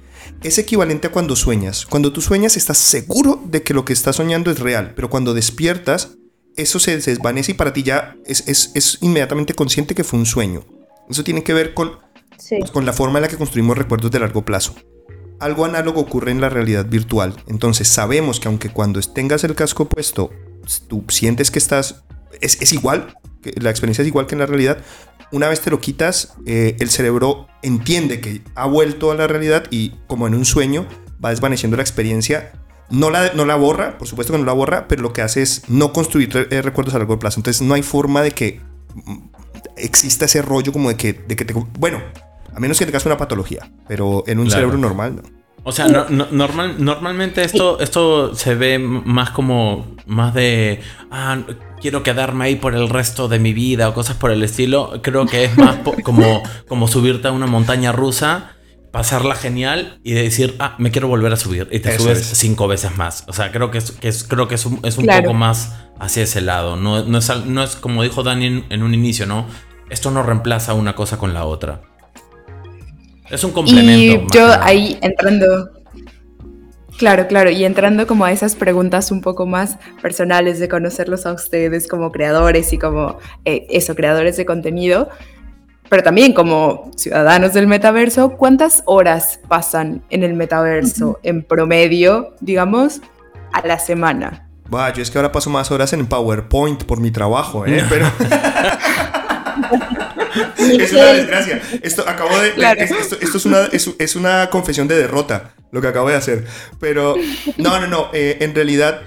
[0.44, 1.86] Es equivalente a cuando sueñas.
[1.86, 5.34] Cuando tú sueñas estás seguro de que lo que estás soñando es real, pero cuando
[5.34, 6.18] despiertas,
[6.58, 10.26] eso se desvanece y para ti ya es, es, es inmediatamente consciente que fue un
[10.26, 10.66] sueño.
[11.10, 12.00] Eso tiene que ver con
[12.38, 12.60] Sí.
[12.72, 14.76] con la forma en la que construimos recuerdos de largo plazo.
[15.40, 17.36] Algo análogo ocurre en la realidad virtual.
[17.48, 20.32] Entonces sabemos que aunque cuando tengas el casco puesto,
[20.88, 22.04] tú sientes que estás...
[22.42, 24.80] Es, es igual, que la experiencia es igual que en la realidad.
[25.32, 29.66] Una vez te lo quitas, eh, el cerebro entiende que ha vuelto a la realidad
[29.70, 30.88] y como en un sueño
[31.24, 32.54] va desvaneciendo la experiencia.
[32.90, 35.42] No la, no la borra, por supuesto que no la borra, pero lo que hace
[35.42, 37.40] es no construir eh, recuerdos a largo plazo.
[37.40, 38.62] Entonces no hay forma de que
[38.96, 39.18] mm,
[39.76, 41.54] exista ese rollo como de que, de que te...
[41.54, 42.02] Bueno,
[42.58, 44.60] a menos que tengas una patología, pero en un Claro.
[44.62, 45.22] cerebro normal no.
[45.64, 50.80] O sea, no- no- normal, normalmente esto, esto se ve más como más de
[51.12, 51.40] ah,
[51.82, 55.02] quiero quedarme ahí por el resto de mi vida o cosas por el estilo.
[55.04, 58.52] Creo que es más como, como subirte a una montaña rusa,
[58.94, 61.68] pasarla genial y decir, ah, me quiero volver a subir.
[61.70, 62.38] Y te Eso subes es.
[62.38, 63.26] cinco veces más.
[63.28, 65.24] O sea, creo que es, que es- creo que es un, es un Claro.
[65.24, 66.78] poco más hacia ese lado.
[66.78, 69.46] No, no, es, no es como dijo Dani en, en un inicio, ¿no?
[69.90, 71.82] Esto no reemplaza una cosa con la otra.
[73.30, 74.26] Es un complemento.
[74.30, 75.72] Y yo ahí entrando,
[76.98, 81.34] claro, claro, y entrando como a esas preguntas un poco más personales de conocerlos a
[81.34, 85.10] ustedes como creadores y como eh, eso, creadores de contenido,
[85.90, 93.02] pero también como ciudadanos del metaverso, ¿cuántas horas pasan en el metaverso en promedio, digamos,
[93.54, 94.48] a la semana?
[94.74, 97.84] Va, yo es que ahora paso más horas en PowerPoint por mi trabajo, ¿eh?
[97.90, 98.06] Pero
[100.58, 101.62] es una desgracia.
[101.82, 102.54] Esto acabo de.
[102.54, 102.80] Claro.
[102.82, 106.16] es- esto, esto es, una, es, es una confesión de derrota, lo que acabo de
[106.16, 106.46] hacer.
[106.80, 107.16] Pero.
[107.58, 108.10] No, no, no.
[108.14, 109.02] eh, en realidad.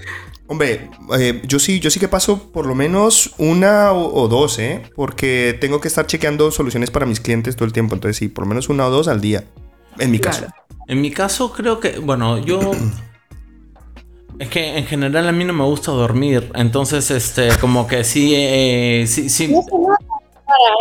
[0.47, 4.59] Hombre, eh, yo sí, yo sí que paso por lo menos una o, o dos,
[4.59, 4.81] ¿eh?
[4.95, 7.95] Porque tengo que estar chequeando soluciones para mis clientes todo el tiempo.
[7.95, 9.45] Entonces, sí, por lo menos una o dos al día.
[9.97, 10.39] En mi caso.
[10.39, 10.53] Claro.
[10.87, 12.71] En mi caso, creo que, bueno, yo.
[14.39, 16.51] Es que en general a mí no me gusta dormir.
[16.55, 19.53] Entonces, este, como que sí, eh, sí, sí.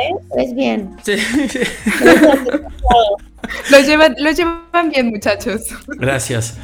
[0.02, 0.14] ¿Eh?
[0.44, 0.96] Es bien.
[1.02, 1.14] sí.
[3.70, 5.62] Los llevan, los llevan bien, muchachos.
[5.88, 6.56] Gracias.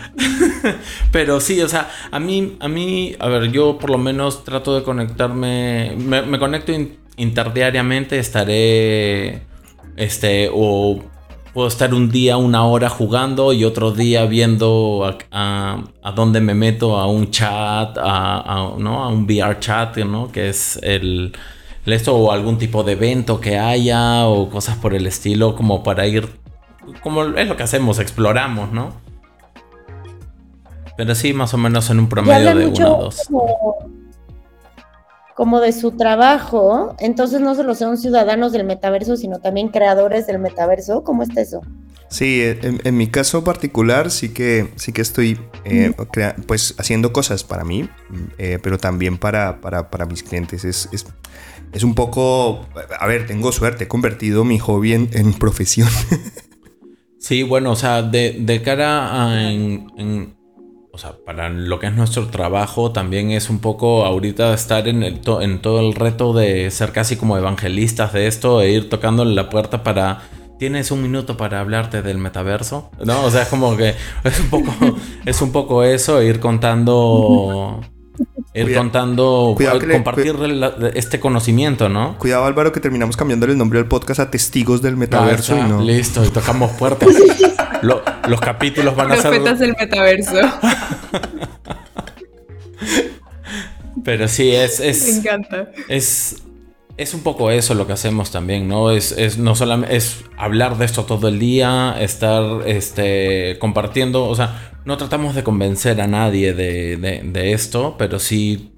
[1.11, 4.75] Pero sí, o sea, a mí, a mí, a ver, yo por lo menos trato
[4.77, 9.43] de conectarme, me, me conecto in- interdiariamente, estaré,
[9.97, 11.03] este, o
[11.53, 16.41] puedo estar un día, una hora jugando y otro día viendo a, a- a dónde
[16.41, 19.03] me meto a un chat, a, a- ¿no?
[19.03, 20.31] a un VR chat, ¿no?
[20.31, 21.33] Que es el
[21.93, 26.07] esto o algún tipo de evento que haya o cosas por el estilo como para
[26.07, 26.29] ir
[27.03, 28.93] como es lo que hacemos, exploramos, ¿no?
[30.97, 33.25] Pero sí, más o menos en un promedio de una o dos.
[33.27, 33.77] como,
[35.35, 40.39] como de su trabajo, entonces no solo son ciudadanos del metaverso, sino también creadores del
[40.39, 41.05] metaverso.
[41.05, 41.61] ¿Cómo está eso?
[42.09, 47.13] Sí, en, en mi caso particular sí que, sí que estoy eh, crea- pues haciendo
[47.13, 47.89] cosas para mí,
[48.39, 50.65] eh, pero también para, para, para mis clientes.
[50.65, 51.07] Es, es,
[51.73, 52.67] es un poco,
[52.99, 55.89] a ver, tengo suerte, he convertido mi hobby en, en profesión.
[57.19, 60.37] Sí, bueno, o sea, de, de cara a en, en-
[60.93, 65.03] o sea, para lo que es nuestro trabajo, también es un poco ahorita estar en,
[65.03, 68.89] el to- en todo el reto de ser casi como evangelistas de esto e ir
[68.89, 70.23] tocándole la puerta para...
[70.59, 72.91] ¿Tienes un minuto para hablarte del metaverso?
[73.05, 73.25] ¿No?
[73.25, 73.95] O sea, es como que
[74.25, 74.73] es un poco,
[75.27, 77.81] es un poco eso, ir contando...
[78.55, 82.17] Ir Cuida- contando, cuidado le- compartir la- este conocimiento, ¿no?
[82.17, 85.69] Cuidado Álvaro que terminamos cambiándole el nombre del podcast a Testigos del Metaverso Ah, y
[85.69, 85.83] no.
[85.83, 87.11] Listo, y tocamos puertas.
[87.83, 89.25] Lo- los capítulos van a ser...
[89.33, 90.37] Profetas del metaverso.
[94.05, 95.71] Pero sí, es, Me es, encanta.
[95.89, 96.43] es,
[96.97, 98.91] es un poco eso lo que hacemos también, ¿no?
[98.91, 104.35] Es, es no solamente es hablar de esto todo el día, estar este, compartiendo, o
[104.35, 108.73] sea, no tratamos de convencer a nadie de, de- esto, pero sí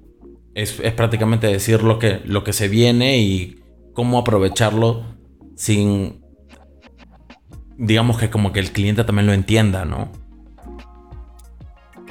[0.53, 3.59] es, es prácticamente decir lo que, lo que se viene y
[3.93, 5.03] cómo aprovecharlo
[5.55, 6.21] sin,
[7.77, 10.11] digamos que como que el cliente también lo entienda, ¿no?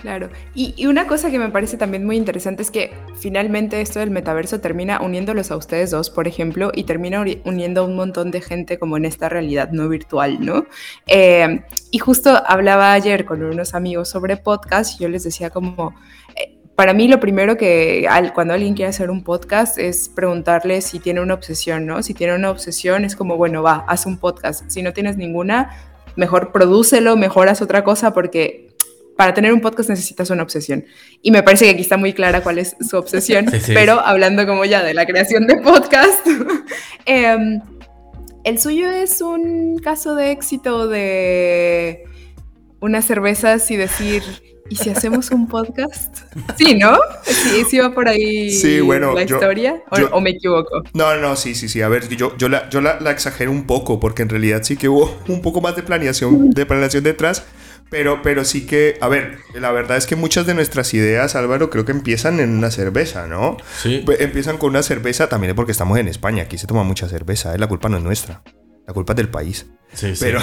[0.00, 0.28] Claro.
[0.54, 4.60] Y, una cosa que me parece también muy interesante es que finalmente esto del metaverso
[4.60, 8.40] termina uniéndolos a ustedes dos, por ejemplo, y termina uni- uniendo a un montón de
[8.40, 10.66] gente como en esta realidad no virtual, ¿no?
[11.08, 15.94] Eh, y justo hablaba ayer con unos amigos sobre podcast y yo les decía como...
[16.36, 20.80] eh, para mí lo primero que al- cuando alguien quiere hacer un podcast es preguntarle
[20.80, 22.04] si tiene una obsesión, ¿no?
[22.04, 24.62] Si tiene una obsesión es como, bueno, va, haz un podcast.
[24.70, 25.70] Si no tienes ninguna,
[26.14, 28.67] mejor prodúcelo, mejor haz otra cosa porque
[29.18, 30.84] para tener un podcast necesitas una obsesión.
[31.22, 33.72] Y me parece que aquí está muy clara cuál es su obsesión, Sí, sí.
[33.74, 36.24] pero hablando como ya de la creación de podcast,
[37.04, 37.60] em,
[38.44, 42.04] el suyo es un caso de éxito de
[42.78, 44.22] unas cervezas y decir,
[44.70, 46.18] ¿Y si hacemos un podcast?
[46.56, 46.96] Sí, ¿no?
[47.22, 49.82] Sí, sí va por ahí sí, bueno, la historia.
[50.12, 50.82] O, me equivoco?
[50.92, 51.82] No, no, sí, sí, sí.
[51.82, 54.76] A ver, yo, yo, la, yo la, la, exagero un poco porque en realidad sí
[54.76, 57.44] que hubo un poco más de planeación, de planeación detrás.
[57.90, 61.70] Pero, pero sí que, a ver, la verdad es que muchas de nuestras ideas, Álvaro,
[61.70, 63.56] creo que empiezan en una cerveza, ¿no?
[63.82, 64.04] Sí.
[64.18, 67.58] Empiezan con una cerveza, también porque estamos en España, aquí se toma mucha cerveza, ¿eh?
[67.58, 68.42] la culpa no es nuestra,
[68.86, 69.66] la culpa es del país.
[69.94, 70.24] Sí, sí.
[70.24, 70.40] Pero...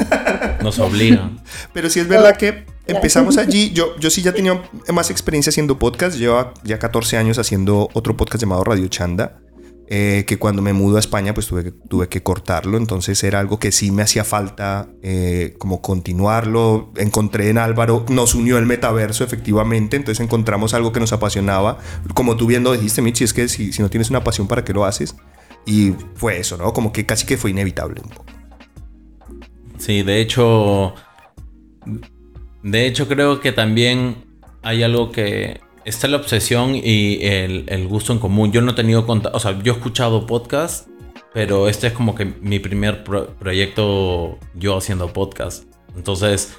[0.62, 1.40] Nos obligan.
[1.72, 4.62] Pero sí es verdad que empezamos allí, yo, yo sí ya tenía
[4.92, 9.40] más experiencia haciendo podcast, llevo ya 14 años haciendo otro podcast llamado Radio Chanda.
[9.90, 13.40] Eh, que cuando me mudo a España pues tuve que, tuve que cortarlo, entonces era
[13.40, 18.66] algo que sí me hacía falta eh, como continuarlo, encontré en Álvaro, nos unió el
[18.66, 21.78] metaverso efectivamente, entonces encontramos algo que nos apasionaba,
[22.12, 24.74] como tú viendo dijiste Michi, es que si, si no tienes una pasión para qué
[24.74, 25.16] lo haces,
[25.64, 26.74] y fue eso, ¿no?
[26.74, 28.26] Como que casi que fue inevitable un poco.
[29.78, 30.94] Sí, de hecho,
[32.62, 34.16] de hecho creo que también
[34.62, 38.52] hay algo que está la obsesión y el, gusto en común.
[38.52, 40.88] Yo no he tenido o sea, yo he escuchado podcast,
[41.32, 45.64] pero este es como que mi primer proyecto yo haciendo podcast.
[45.96, 46.56] Entonces,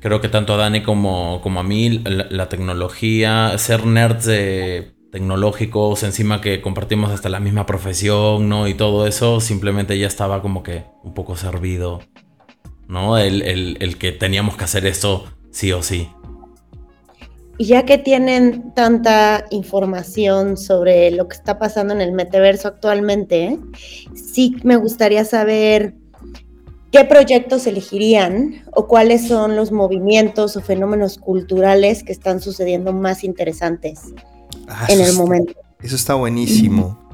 [0.00, 4.30] creo que tanto a Dani como, a mí, la, tecnología, ser nerds
[5.10, 8.68] tecnológicos, encima que compartimos hasta la misma profesión, ¿no?
[8.68, 12.00] Y todo eso, simplemente ya estaba como que un poco servido,
[12.86, 13.18] ¿no?
[13.18, 16.10] El que teníamos que hacer esto sí o sí.
[17.58, 23.58] Y ya que tienen tanta información sobre lo que está pasando en el metaverso actualmente,
[24.14, 25.94] sí me gustaría saber
[26.92, 33.24] qué proyectos elegirían o cuáles son los movimientos o fenómenos culturales que están sucediendo más
[33.24, 34.00] interesantes
[34.68, 35.54] ah, en el momento.
[35.82, 37.06] Eso está buenísimo.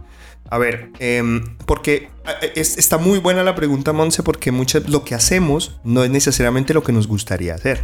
[0.50, 2.10] A ver, em, porque
[2.42, 6.74] eh, está muy buena la pregunta, Monse, porque mucho lo que hacemos no es necesariamente
[6.74, 7.82] lo que nos gustaría hacer.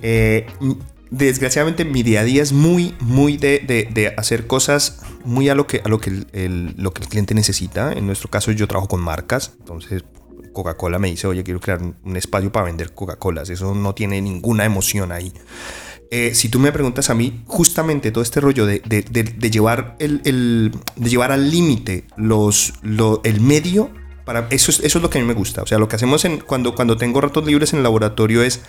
[0.00, 0.46] Eh,
[1.10, 5.82] desgraciadamente mi día a día es muy, muy de, hacer cosas muy a lo que,
[5.84, 7.92] a lo que el, lo que el cliente necesita.
[7.92, 10.04] En nuestro caso yo trabajo con marcas, entonces
[10.52, 13.50] Coca-Cola me dice, oye, quiero crear un espacio para vender Coca-Colas.
[13.50, 15.32] Eso no tiene ninguna emoción ahí.
[16.10, 18.80] Eh, si tú me preguntas a mí, justamente todo este rollo de,
[19.50, 22.72] llevar, el, de llevar al límite los,
[23.22, 23.92] el medio
[24.50, 25.62] eso, es, eso es lo que a mí me gusta.
[25.62, 28.60] O sea, lo que hacemos en, cuando, cuando tengo ratos libres en el laboratorio es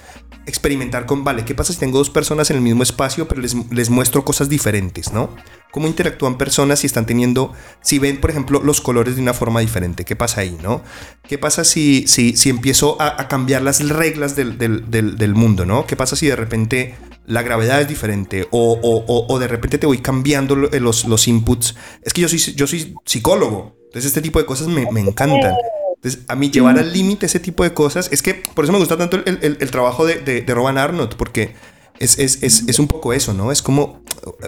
[0.46, 3.56] experimentar con, vale, ¿qué pasa si tengo dos personas en el mismo espacio, pero les,
[3.72, 5.30] les muestro cosas diferentes, ¿no?
[5.72, 9.62] ¿Cómo interactúan personas si están teniendo, si ven, por ejemplo, los colores de una forma
[9.62, 10.04] diferente?
[10.04, 10.82] ¿Qué pasa ahí, no?
[11.28, 15.86] ¿Qué pasa si, si, si empiezo a, cambiar las reglas del, del, del, mundo, ¿no?
[15.86, 16.96] ¿Qué pasa si de repente
[17.26, 21.76] la gravedad es diferente o, o, o, de repente te voy cambiando los, los inputs?
[22.02, 23.81] Es que yo soy, yo soy psicólogo.
[23.92, 25.54] Entonces este tipo de cosas me, me encantan.
[25.96, 28.80] Entonces, a mí llevar al límite ese tipo de cosas, es que por eso me
[28.80, 31.56] gusta tanto el, el, trabajo de, de, de, Arnold, porque
[32.00, 33.52] es, es, es, es, un poco eso, ¿no?
[33.52, 34.02] Es como,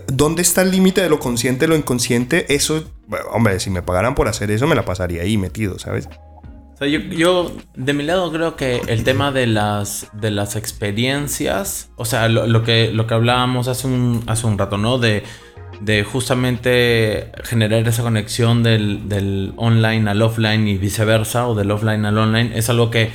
[0.07, 2.55] ¿dónde está el límite de lo consciente, lo inconsciente?
[2.55, 2.85] Eso,
[3.33, 6.07] hombre, si me pagaran por hacer eso, me la pasaría ahí metido, ¿sabes?
[6.73, 10.55] O sea, yo, yo, de mi lado creo que el tema de las, de las
[10.55, 14.99] experiencias, o sea, lo, lo que, lo que hablábamos hace un, hace un rato, ¿no?
[14.99, 15.23] De
[15.84, 22.17] de justamente generar esa conexión del, online al offline y viceversa, o del offline al
[22.17, 23.11] online, es algo que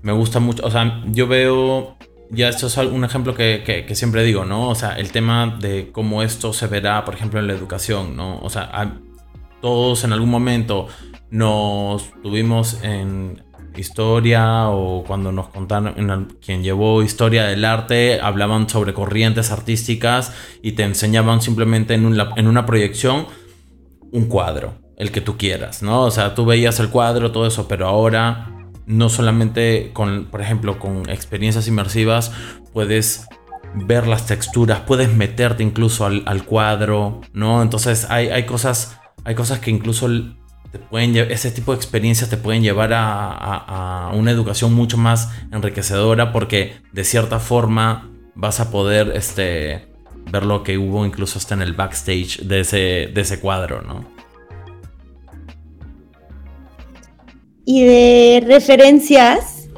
[0.00, 0.64] me gusta mucho.
[0.64, 1.96] O sea, yo veo,
[2.30, 4.70] ya esto es un ejemplo que, siempre digo, ¿no?
[4.70, 8.38] O sea, el tema de cómo esto se verá, por ejemplo, en la educación, ¿no?
[8.38, 8.94] O sea,
[9.60, 10.88] todos en algún momento
[11.30, 13.42] nos tuvimos en,
[13.80, 20.72] historia o cuando nos contaron, quien llevó historia del arte, hablaban sobre corrientes artísticas y
[20.72, 23.26] te enseñaban simplemente en una, en una proyección
[24.12, 26.02] un cuadro, el que tú quieras, ¿no?
[26.02, 28.52] O sea, tú veías el cuadro, todo eso, pero ahora
[28.86, 32.32] no solamente con, por ejemplo, con experiencias inmersivas,
[32.72, 33.26] puedes
[33.74, 37.62] ver las texturas, puedes meterte incluso al, al cuadro, ¿no?
[37.62, 40.08] Entonces hay, hay, cosas, hay cosas que incluso
[40.78, 46.74] pueden, ese tipo de experiencias te pueden llevar a, una educación mucho más enriquecedora porque
[46.92, 49.86] de cierta forma vas a poder este,
[50.30, 52.76] ver lo que hubo incluso hasta en el backstage de ese,
[53.12, 54.04] de ese cuadro, ¿no?
[57.64, 59.68] Y de referencias,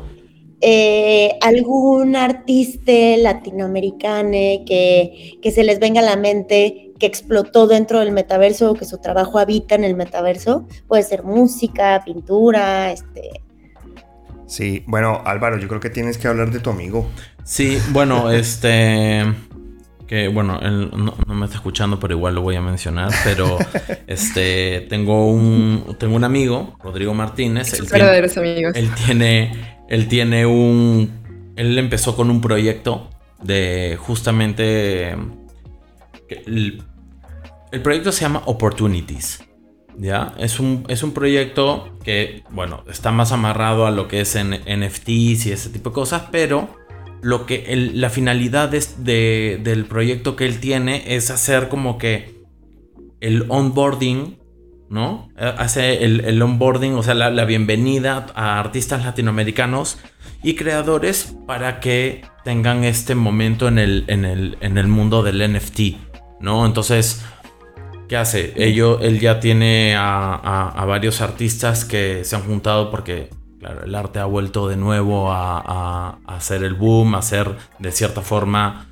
[0.61, 4.31] eh, algún artista latinoamericano
[4.67, 8.99] que, que se les venga a la mente que explotó dentro del metaverso, que su
[8.99, 10.67] trabajo habita en el metaverso.
[10.87, 13.43] Puede ser música, pintura, este...
[14.47, 17.07] Sí, bueno, Álvaro, yo creo que tienes que hablar de tu amigo.
[17.45, 19.25] Sí, bueno, este...
[20.07, 23.13] Que bueno, él no, me está escuchando, pero igual lo voy a mencionar.
[23.25, 23.59] Pero
[24.07, 27.75] este tengo un tengo un amigo, Rodrigo Martínez.
[27.75, 28.75] Él tiene, amigos.
[28.75, 31.53] Él tiene, él tiene un.
[31.57, 33.11] Él empezó con un proyecto
[33.43, 35.15] de justamente...
[37.71, 39.45] El, el proyecto se llama Opportunities.
[39.97, 40.35] ¿Ya?
[40.39, 44.51] Es un, es un proyecto que, bueno, está más amarrado a lo que es en
[44.51, 46.69] NFTs y ese tipo de cosas, pero
[47.21, 52.45] lo que la finalidad del proyecto que él tiene es hacer como que
[53.21, 54.39] el onboarding,
[54.89, 55.29] ¿no?
[55.37, 59.99] Hace el, onboarding, o sea, la, bienvenida a artistas latinoamericanos
[60.43, 65.53] y creadores para que tengan este momento en el, en el, en el mundo del
[65.53, 65.81] NFT,
[66.41, 66.65] ¿no?
[66.65, 67.25] Entonces
[68.09, 68.55] ¿Qué hace?
[68.57, 73.29] él ya tiene a, varios artistas que se han juntado porque
[73.61, 78.23] claro, el arte ha vuelto de nuevo a, hacer el boom, a ser de cierta
[78.23, 78.87] forma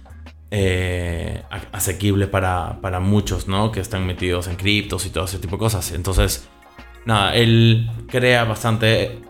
[0.51, 1.43] eh,
[1.73, 3.73] asequible para, muchos, ¿no?
[3.73, 5.93] Que están metidos en criptos y todo ese tipo de cosas.
[5.93, 6.49] Entonces,
[7.07, 9.23] nada, él crea bastante...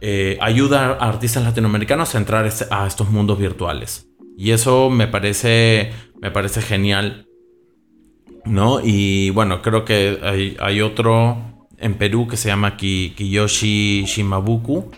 [0.00, 4.08] Eh, ayuda a artistas latinoamericanos a entrar a estos mundos virtuales.
[4.36, 7.26] Y eso me parece, me parece genial
[8.46, 8.80] ¿no?
[8.82, 14.90] Y bueno, creo que hay, otro en Perú que se llama Kiyoshi Shimabuku,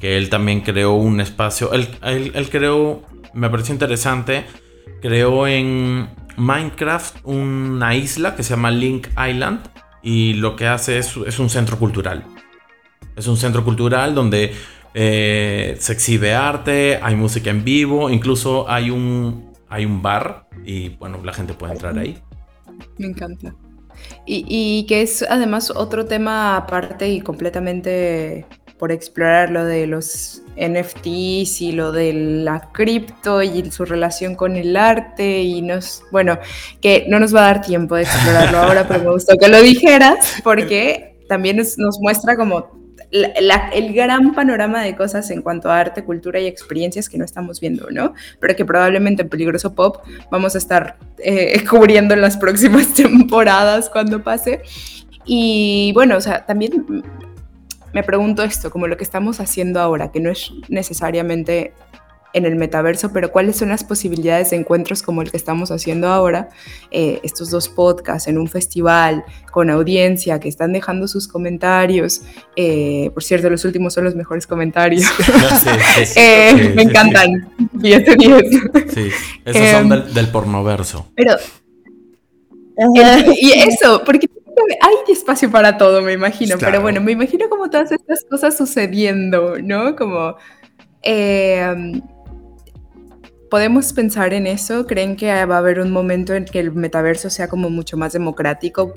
[0.00, 1.88] que él también creó un espacio, él,
[2.50, 4.44] creó, me pareció interesante,
[5.00, 9.60] creó en Minecraft una isla que se llama Link Island
[10.02, 12.24] y lo que hace es, un centro cultural.
[13.16, 14.52] Es un centro cultural donde
[14.92, 20.90] eh, se exhibe arte, hay música en vivo, incluso hay un, hay un bar y
[20.90, 22.18] bueno, la gente puede entrar ahí.
[22.98, 23.54] Me encanta.
[24.26, 28.46] Y, que es además otro tema aparte y completamente
[28.78, 34.56] por explorar lo de los NFTs y lo de la cripto y su relación con
[34.56, 36.38] el arte y nos, bueno,
[36.80, 39.62] que no nos va a dar tiempo de explorarlo ahora, pero me gustó que lo
[39.62, 46.04] dijeras porque también nos muestra como el gran panorama de cosas en cuanto a arte,
[46.04, 48.14] cultura y experiencias que no estamos viendo, ¿no?
[48.40, 49.98] Pero que probablemente en Peligroso Pop
[50.30, 54.62] vamos a estar eh, cubriendo en las próximas temporadas cuando pase.
[55.24, 57.02] Y bueno, o sea, también
[57.92, 61.72] me pregunto esto, como lo que estamos haciendo ahora, que no es necesariamente
[62.34, 66.08] en el metaverso, pero cuáles son las posibilidades de encuentros como el que estamos haciendo
[66.08, 66.50] ahora,
[66.90, 72.22] eh, estos dos podcasts en un festival con audiencia que están dejando sus comentarios.
[72.56, 75.04] Eh, por cierto, los últimos son los mejores comentarios.
[76.16, 77.50] Eh, me encantan.
[77.72, 78.42] 10 de 10.
[78.92, 79.08] Sí,
[79.44, 81.06] esos son em, del, pornoverso.
[81.14, 81.36] Pero.
[83.36, 84.28] y eso, porque
[84.80, 86.56] hay espacio para todo, me imagino.
[86.58, 89.94] Pero bueno, me imagino como todas estas cosas sucediendo, ¿no?
[89.94, 90.36] Como.
[91.02, 92.02] Eh,
[93.50, 94.86] ¿Podemos pensar en eso?
[94.86, 98.12] ¿Creen que va a haber un momento en que el metaverso sea como mucho más
[98.12, 98.94] democrático?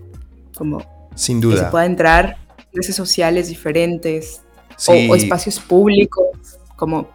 [0.55, 0.83] Como
[1.15, 1.55] Sin duda.
[1.55, 2.37] que se pueda entrar
[2.73, 4.41] redes sociales diferentes
[4.87, 6.27] o, espacios públicos,
[6.75, 7.09] como,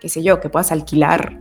[0.00, 1.38] qué sé yo, que puedas alquilar.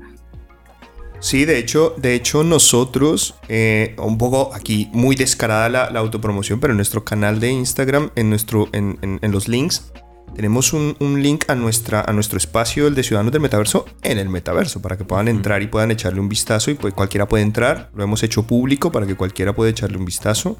[1.19, 6.73] Sí, de hecho, de hecho nosotros, eh, un poco aquí muy descarada la, autopromoción, pero
[6.73, 9.91] en nuestro canal de Instagram, en, nuestro, en, en los links,
[10.35, 14.29] tenemos un, link a, nuestra, a nuestro espacio, el de Ciudadanos del Metaverso, en el
[14.29, 16.69] Metaverso, para que puedan entrar y puedan echarle un vistazo.
[16.69, 20.05] Y pues cualquiera puede entrar, lo hemos hecho público para que cualquiera pueda echarle un
[20.05, 20.57] vistazo.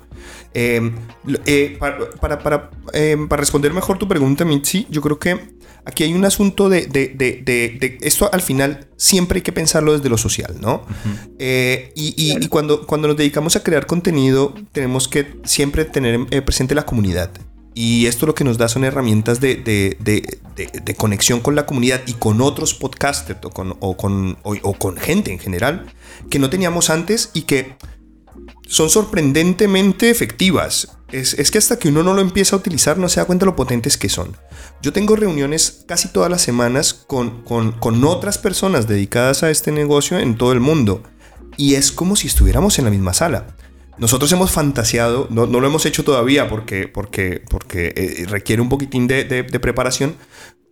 [0.54, 0.96] Em,
[1.46, 6.14] eh, para, para, em, para, responder mejor tu pregunta, Mitzi, yo creo que aquí hay
[6.14, 10.56] un asunto de, de, de, esto al final siempre hay que pensarlo desde lo social,
[10.60, 10.86] ¿no?
[11.40, 16.42] Eh, y, y, cuando, cuando nos dedicamos a crear contenido, tenemos que siempre tener eh,
[16.42, 17.30] presente la comunidad.
[17.80, 20.40] Y esto lo que nos da son herramientas de,
[20.98, 25.86] conexión con la comunidad y con otros podcasters o con, o con, gente en general
[26.32, 27.76] que no teníamos antes y que
[28.68, 30.98] son sorprendentemente efectivas.
[31.12, 33.56] Es, que hasta que uno no lo empieza a utilizar no se da cuenta lo
[33.56, 34.36] potentes que son.
[34.82, 40.18] Yo tengo reuniones casi todas las semanas con, con otras personas dedicadas a este negocio
[40.18, 41.04] en todo el mundo.
[41.58, 43.56] Y es como si estuviéramos en la misma sala.
[44.00, 49.08] Nosotros hemos fantaseado, no, lo hemos hecho todavía porque, porque, porque eh, requiere un poquitín
[49.08, 50.16] de, preparación.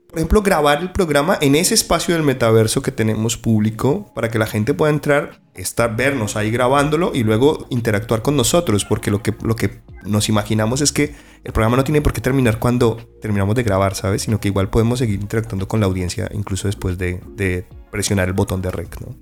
[0.07, 4.37] Por ejemplo, grabar el programa en ese espacio del metaverso que tenemos público para que
[4.37, 9.21] la gente pueda entrar, estar, vernos ahí grabándolo y luego interactuar con nosotros, porque lo
[9.21, 12.97] que, lo que nos imaginamos es que el programa no tiene por qué terminar cuando
[13.21, 14.21] terminamos de grabar, ¿sabes?
[14.21, 18.61] Sino que igual podemos seguir interactuando con la audiencia incluso después de, presionar el botón
[18.61, 19.15] de rec, ¿no?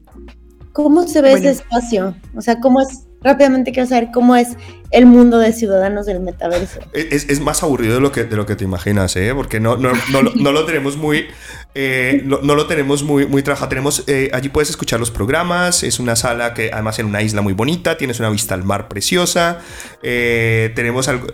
[0.73, 2.15] ¿Cómo se ve ese espacio?
[2.35, 4.57] O sea, ¿cómo es rápidamente quiero saber cómo es
[4.93, 6.79] el mundo de ciudadanos del metaverso.
[6.93, 9.33] Es, es, más aburrido de lo que, de lo que te imaginas, ¿eh?
[9.35, 11.25] Porque no, no, no, no lo tenemos muy...
[11.75, 13.69] Eh, no, no, lo tenemos muy, muy trabajado.
[13.69, 15.83] Tenemos, eh, allí puedes escuchar los programas.
[15.83, 17.97] Es una sala que además en una isla muy bonita.
[17.97, 19.59] Tienes una vista al mar preciosa.
[20.03, 21.27] Eh, tenemos, algo,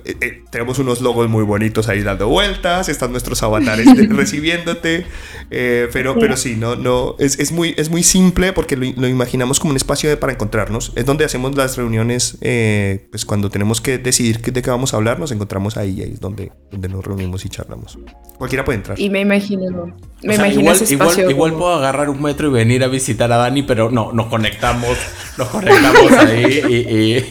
[0.50, 2.88] tenemos unos logos muy bonitos ahí dando vueltas.
[2.88, 5.06] Están nuestros avatares recibiéndote.
[5.50, 9.60] pero, pero sí, no, no, es, es, muy, es muy simple porque lo, lo, imaginamos
[9.60, 10.94] como un espacio de, para encontrarnos.
[10.96, 12.38] Es donde hacemos las reuniones.
[12.40, 16.02] pues cuando tenemos que decidir de qué vamos a hablar, nos encontramos ahí.
[16.02, 17.98] Ahí es donde, donde nos reunimos y charlamos.
[18.38, 19.00] Cualquiera puede entrar.
[19.00, 19.70] Y me imagino
[20.22, 22.52] me o sea, imagino igual, ese igual, espacio igual como- puedo agarrar un metro y
[22.52, 24.98] venir a visitar a Dani, pero no, nos conectamos,
[25.38, 27.26] nos conectamos ahí y, y-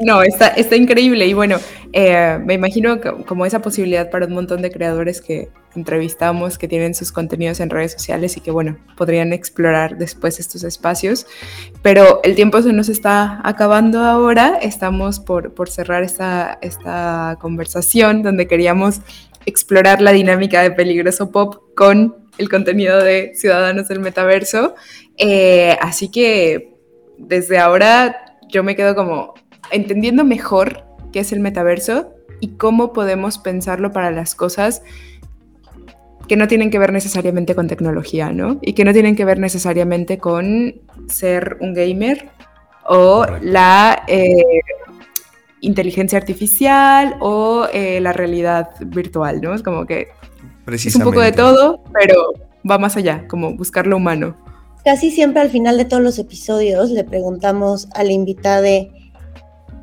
[0.00, 1.26] No, está, está increíble.
[1.26, 1.58] Y bueno,
[1.92, 6.68] eh, me imagino que- como esa posibilidad para un montón de creadores que entrevistamos, que
[6.68, 11.26] tienen sus contenidos en redes sociales y que, bueno, podrían explorar después estos espacios.
[11.82, 14.58] Pero el tiempo se nos está acabando ahora.
[14.62, 19.00] Estamos por, por cerrar esta, esta conversación donde queríamos
[19.46, 24.74] explorar la dinámica de Peligroso Pop con el contenido de Ciudadanos del Metaverso.
[25.18, 26.74] Eh, así que
[27.18, 29.34] desde ahora yo me quedo como
[29.70, 34.82] entendiendo mejor qué es el metaverso y cómo podemos pensarlo para las cosas
[36.28, 38.58] que no tienen que ver necesariamente con tecnología, ¿no?
[38.62, 40.74] Y que no tienen que ver necesariamente con
[41.08, 42.30] ser un gamer
[42.86, 43.46] o Correcto.
[43.46, 44.42] la eh,
[45.60, 49.54] inteligencia artificial o eh, la realidad virtual, ¿no?
[49.54, 50.08] Es como que
[50.66, 52.32] es un poco de todo, pero
[52.68, 54.36] va más allá, como buscar lo humano.
[54.84, 58.68] Casi siempre al final de todos los episodios le preguntamos a la invitada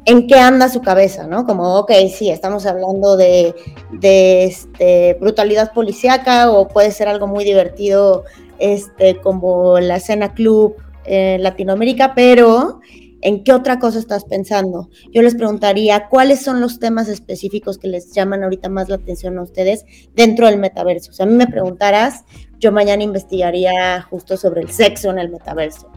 [0.06, 1.46] en qué anda su cabeza, ¿no?
[1.46, 3.54] Como, ok, sí, estamos hablando de,
[4.02, 8.24] este, brutalidad policíaca o puede ser algo muy divertido
[8.60, 10.76] este, como la escena club
[11.06, 12.80] en Latinoamérica, pero
[13.22, 14.90] ¿en qué otra cosa estás pensando?
[15.12, 19.38] Yo les preguntaría cuáles son los temas específicos que les llaman ahorita más la atención
[19.38, 19.86] a ustedes
[20.16, 21.12] dentro del metaverso.
[21.18, 22.24] O a mí me preguntaras,
[22.60, 25.92] yo mañana investigaría justo sobre el sexo en el metaverso.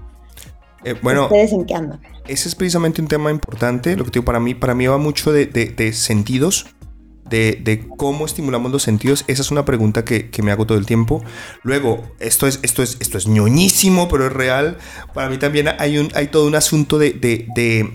[0.85, 2.01] Eh, bueno, ¿Ustedes en qué andan?
[2.27, 3.97] ese es precisamente un tema importante.
[3.97, 6.67] Lo que digo, para mí, para mí va mucho de, de- de sentidos,
[7.29, 9.25] de, de cómo estimulamos los sentidos.
[9.29, 11.23] Esa es una pregunta que, que me hago todo el tiempo.
[11.63, 14.77] Luego, esto es, esto es, esto es ñoñísimo, pero es real.
[15.15, 17.91] Para mí también hay, un, hay todo un asunto de, de- de-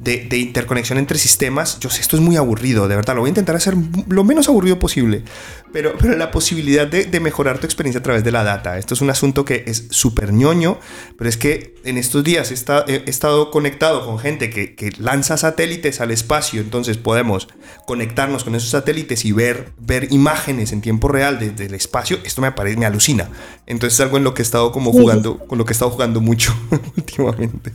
[0.00, 1.78] de- de interconexión entre sistemas.
[1.80, 3.14] Yo sé, esto es muy aburrido, de verdad.
[3.14, 3.74] Lo voy a intentar hacer
[4.08, 5.22] lo menos aburrido posible.
[5.72, 8.78] Pero, pero la posibilidad de, de mejorar tu experiencia a través de la data.
[8.78, 10.78] Esto es un asunto que es súper ñoño,
[11.18, 14.92] pero es que en estos días he, esta- he- estado conectado con gente que, que
[14.98, 17.48] lanza satélites al espacio, entonces podemos
[17.86, 22.18] conectarnos con esos satélites y ver, ver imágenes en tiempo real desde el espacio.
[22.24, 23.28] Esto me parece, me alucina.
[23.66, 25.90] Entonces es algo en lo que he estado como jugando, con lo que he estado
[25.90, 26.54] jugando mucho
[26.96, 27.72] últimamente.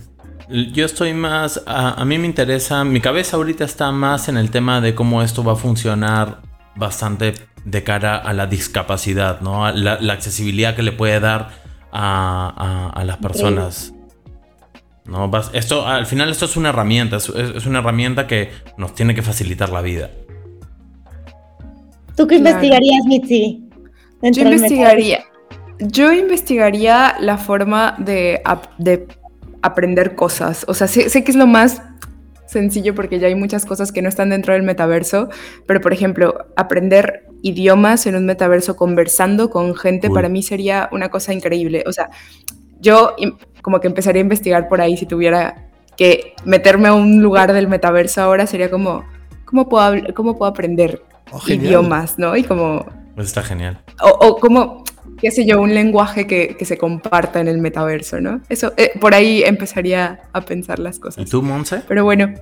[0.48, 4.50] Yo estoy más, a, a mí me interesa, mi cabeza ahorita está más en el
[4.50, 6.42] tema de cómo esto va a funcionar
[6.76, 7.34] bastante
[7.64, 9.64] de cara a la discapacidad, ¿no?
[9.64, 11.48] A La, la accesibilidad que le puede dar
[11.92, 12.52] a,
[12.94, 13.94] a- a las personas.
[15.06, 15.28] ¿no?
[15.30, 17.28] Vas- Esto, al final esto es una herramienta, es,
[17.66, 20.10] una herramienta que nos tiene que facilitar la vida.
[22.16, 22.50] ¿Tú qué Claro.
[22.58, 23.68] investigarías, Mitzi?
[24.22, 25.24] Yo investigaría,
[25.80, 28.40] yo investigaría la forma de
[29.64, 30.64] aprender cosas.
[30.68, 31.82] O sea, sé, sé que es lo más
[32.46, 35.28] sencillo porque ya hay muchas cosas que no están dentro del metaverso,
[35.66, 41.08] pero por ejemplo, aprender idiomas en un metaverso conversando con gente para mí sería una
[41.08, 41.82] cosa increíble.
[41.86, 42.10] O sea,
[42.80, 43.16] yo
[43.62, 47.66] como que empezaría a investigar por ahí si tuviera que meterme a un lugar del
[47.68, 49.04] metaverso ahora sería como,
[49.44, 51.02] ¿cómo puedo, cómo puedo aprender
[51.32, 52.36] Oh, idiomas, ¿no?
[52.36, 52.84] Y como
[53.14, 53.80] Pues está genial.
[54.02, 54.84] o, o como,
[55.20, 58.42] qué sé yo, un lenguaje que, que se comparta en el metaverso, ¿no?
[58.48, 61.28] Eso, eh, por ahí empezaría a pensar las ¿Y cosas.
[61.28, 61.82] tú, Monse?
[61.88, 62.32] Pero bueno,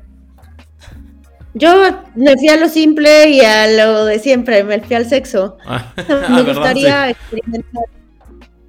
[1.54, 1.70] Yo
[2.14, 5.58] me fui a lo simple y a lo de siempre, me fui al sexo.
[5.66, 5.92] Ah,
[6.28, 6.44] Me ¿verdad?
[6.44, 7.84] gustaría experimentar.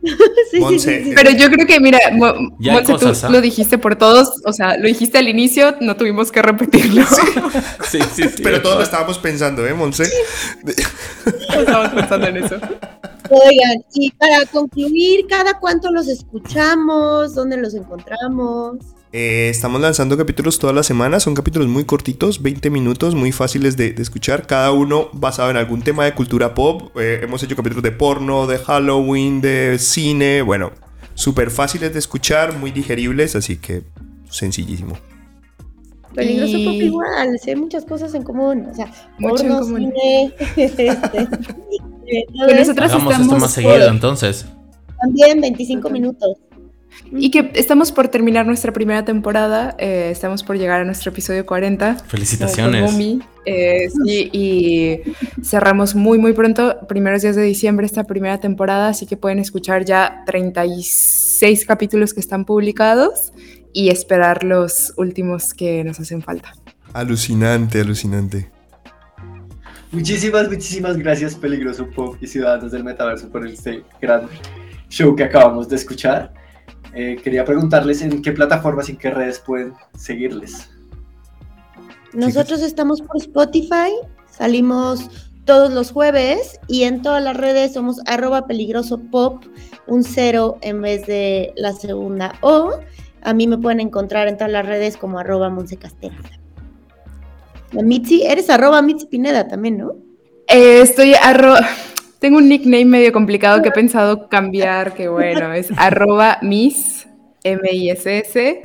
[0.52, 1.16] sí, sí, Monse, sí, sí.
[1.16, 3.30] pero yo creo que, mira, Mo- Monse, tú ¿ah?
[3.30, 7.06] lo dijiste por todos, o sea, lo dijiste al inicio, no tuvimos que repetirlo.
[7.90, 8.44] Sí, sí, sí.
[8.44, 10.10] Pero todos lo estábamos pensando, ¿eh, Monse?
[11.58, 12.56] Estamos pensando en eso.
[13.30, 17.34] Oigan, y para concluir, ¿cada cuánto los escuchamos?
[17.34, 18.78] ¿Dónde los encontramos?
[19.16, 23.78] Eh, estamos lanzando capítulos todas las semanas, son capítulos muy cortitos, 20 minutos, muy fáciles
[23.78, 26.90] de, de escuchar, cada uno basado en algún tema de cultura pop.
[27.00, 30.72] Eh, hemos hecho capítulos de porno, de Halloween, de cine, bueno,
[31.14, 33.84] súper fáciles de escuchar, muy digeribles, así que
[34.32, 34.98] sencillísimo.
[36.16, 38.66] Peligroso Y- pop igual, hay muchas cosas en común.
[38.72, 39.94] O sea, Mucho porno, común.
[39.94, 40.34] cine,
[40.66, 42.56] eso.
[42.56, 44.46] nosotros Hagamos esto estamos más seguido, entonces.
[45.00, 46.38] También 25 minutos.
[47.12, 51.46] Y que estamos por terminar nuestra primera temporada, eh, estamos por llegar a nuestro episodio
[51.46, 51.96] 40.
[52.08, 52.96] Felicitaciones.
[53.46, 55.02] Eh, sí, y
[55.44, 59.84] cerramos muy, muy pronto, primeros días de diciembre, esta primera temporada, así que pueden escuchar
[59.86, 63.34] ya 36 capítulos que están publicados
[63.74, 66.54] y esperar los últimos que nos hacen falta.
[66.94, 68.50] Alucinante, alucinante.
[69.92, 74.28] Muchísimas, muchísimas gracias, Peligroso Pop y Ciudadanos del Metaverso, por este gran
[74.90, 76.34] show que acabamos de escuchar.
[76.96, 80.70] Eh, quería preguntarles en qué plataformas y en qué redes pueden seguirles.
[82.14, 83.92] Nosotros estamos por Spotify,
[84.30, 85.10] salimos
[85.46, 89.44] todos los jueves y en todas las redes somos arroba peligroso pop,
[89.88, 92.80] un cero en vez de la segunda O.
[93.24, 96.16] A mí me pueden encontrar en todas las redes como arroba Castera.
[97.72, 99.96] La Mitzi, eres arroba Mitzi Pineda también, ¿no?
[100.48, 101.62] Eh, estoy arroba...
[102.24, 107.06] Tengo un nickname medio complicado que he pensado cambiar, que bueno, es arroba miss,
[107.44, 108.62] M-I-S-S,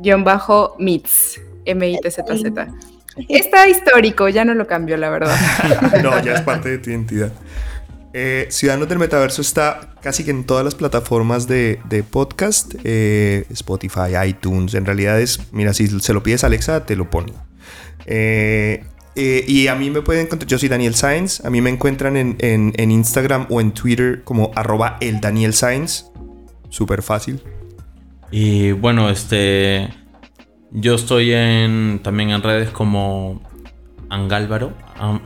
[0.00, 2.68] guion bajo mits, M-I-T-Z-Z.
[3.30, 5.34] Está histórico, ya no lo cambio, la verdad.
[6.02, 7.32] no, ya es parte de tu identidad.
[8.12, 14.12] Eh, Ciudadanos del Metaverso está casi que en todas las plataformas de, podcast, eh, Spotify,
[14.26, 14.74] iTunes.
[14.74, 17.32] En realidad es, mira, si se lo pides a Alexa, te lo pone.
[18.04, 18.84] Eh,
[19.20, 22.16] eh, y a mí me pueden encontrar, yo soy Daniel Sainz, a mí me encuentran
[22.16, 26.04] en, Instagram o en Twitter como arroba el Daniel Sainz,
[26.68, 27.42] súper fácil.
[28.30, 29.88] Y bueno, este,
[30.70, 33.42] yo estoy en, también en redes como
[34.08, 34.72] Angálvaro,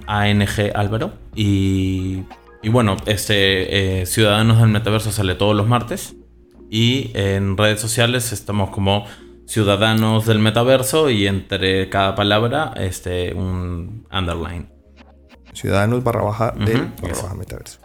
[0.06, 2.22] ANG Álvaro, y,
[2.62, 6.16] y bueno, este, eh, Ciudadanos del Metaverso sale todos los martes,
[6.70, 9.04] y en redes sociales estamos como
[9.46, 14.68] ciudadanos del metaverso y entre cada palabra este, un underline.
[15.52, 16.88] Ciudadanos barra baja del
[17.36, 17.78] metaverso.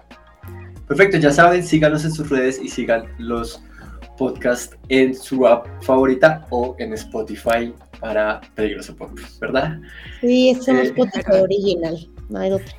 [0.88, 3.62] Perfecto, ya saben, síganos en sus redes y sigan los
[4.18, 9.80] podcasts en su app favorita o en Spotify para Peligroso Pop, ¿verdad?
[10.22, 12.74] Sí, somos eh, Spotify original, no hay otro.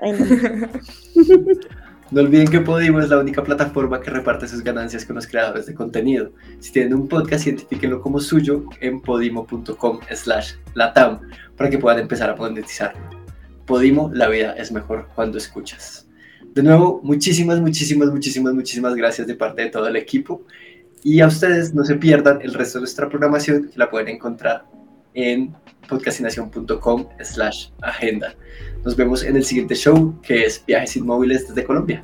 [2.10, 5.66] No olviden que Podimo es la única plataforma que reparte sus ganancias con los creadores
[5.66, 6.32] de contenido.
[6.58, 11.20] Si tienen un podcast, identifíquenlo como suyo en podimo.com slash latam
[11.56, 13.00] para que puedan empezar a monetizarlo.
[13.64, 16.08] Podimo, la vida es mejor cuando escuchas.
[16.52, 20.42] De nuevo, muchísimas, muchísimas, muchísimas, muchísimas gracias de parte de todo el equipo.
[21.04, 24.64] Y a ustedes no se pierdan el resto de nuestra programación, que la pueden encontrar
[25.14, 25.54] en
[25.88, 28.34] podcastinación.com slash agenda.
[28.84, 32.02] Nos vemos en el siguiente show, que es Viajes Inmóviles desde Colombia.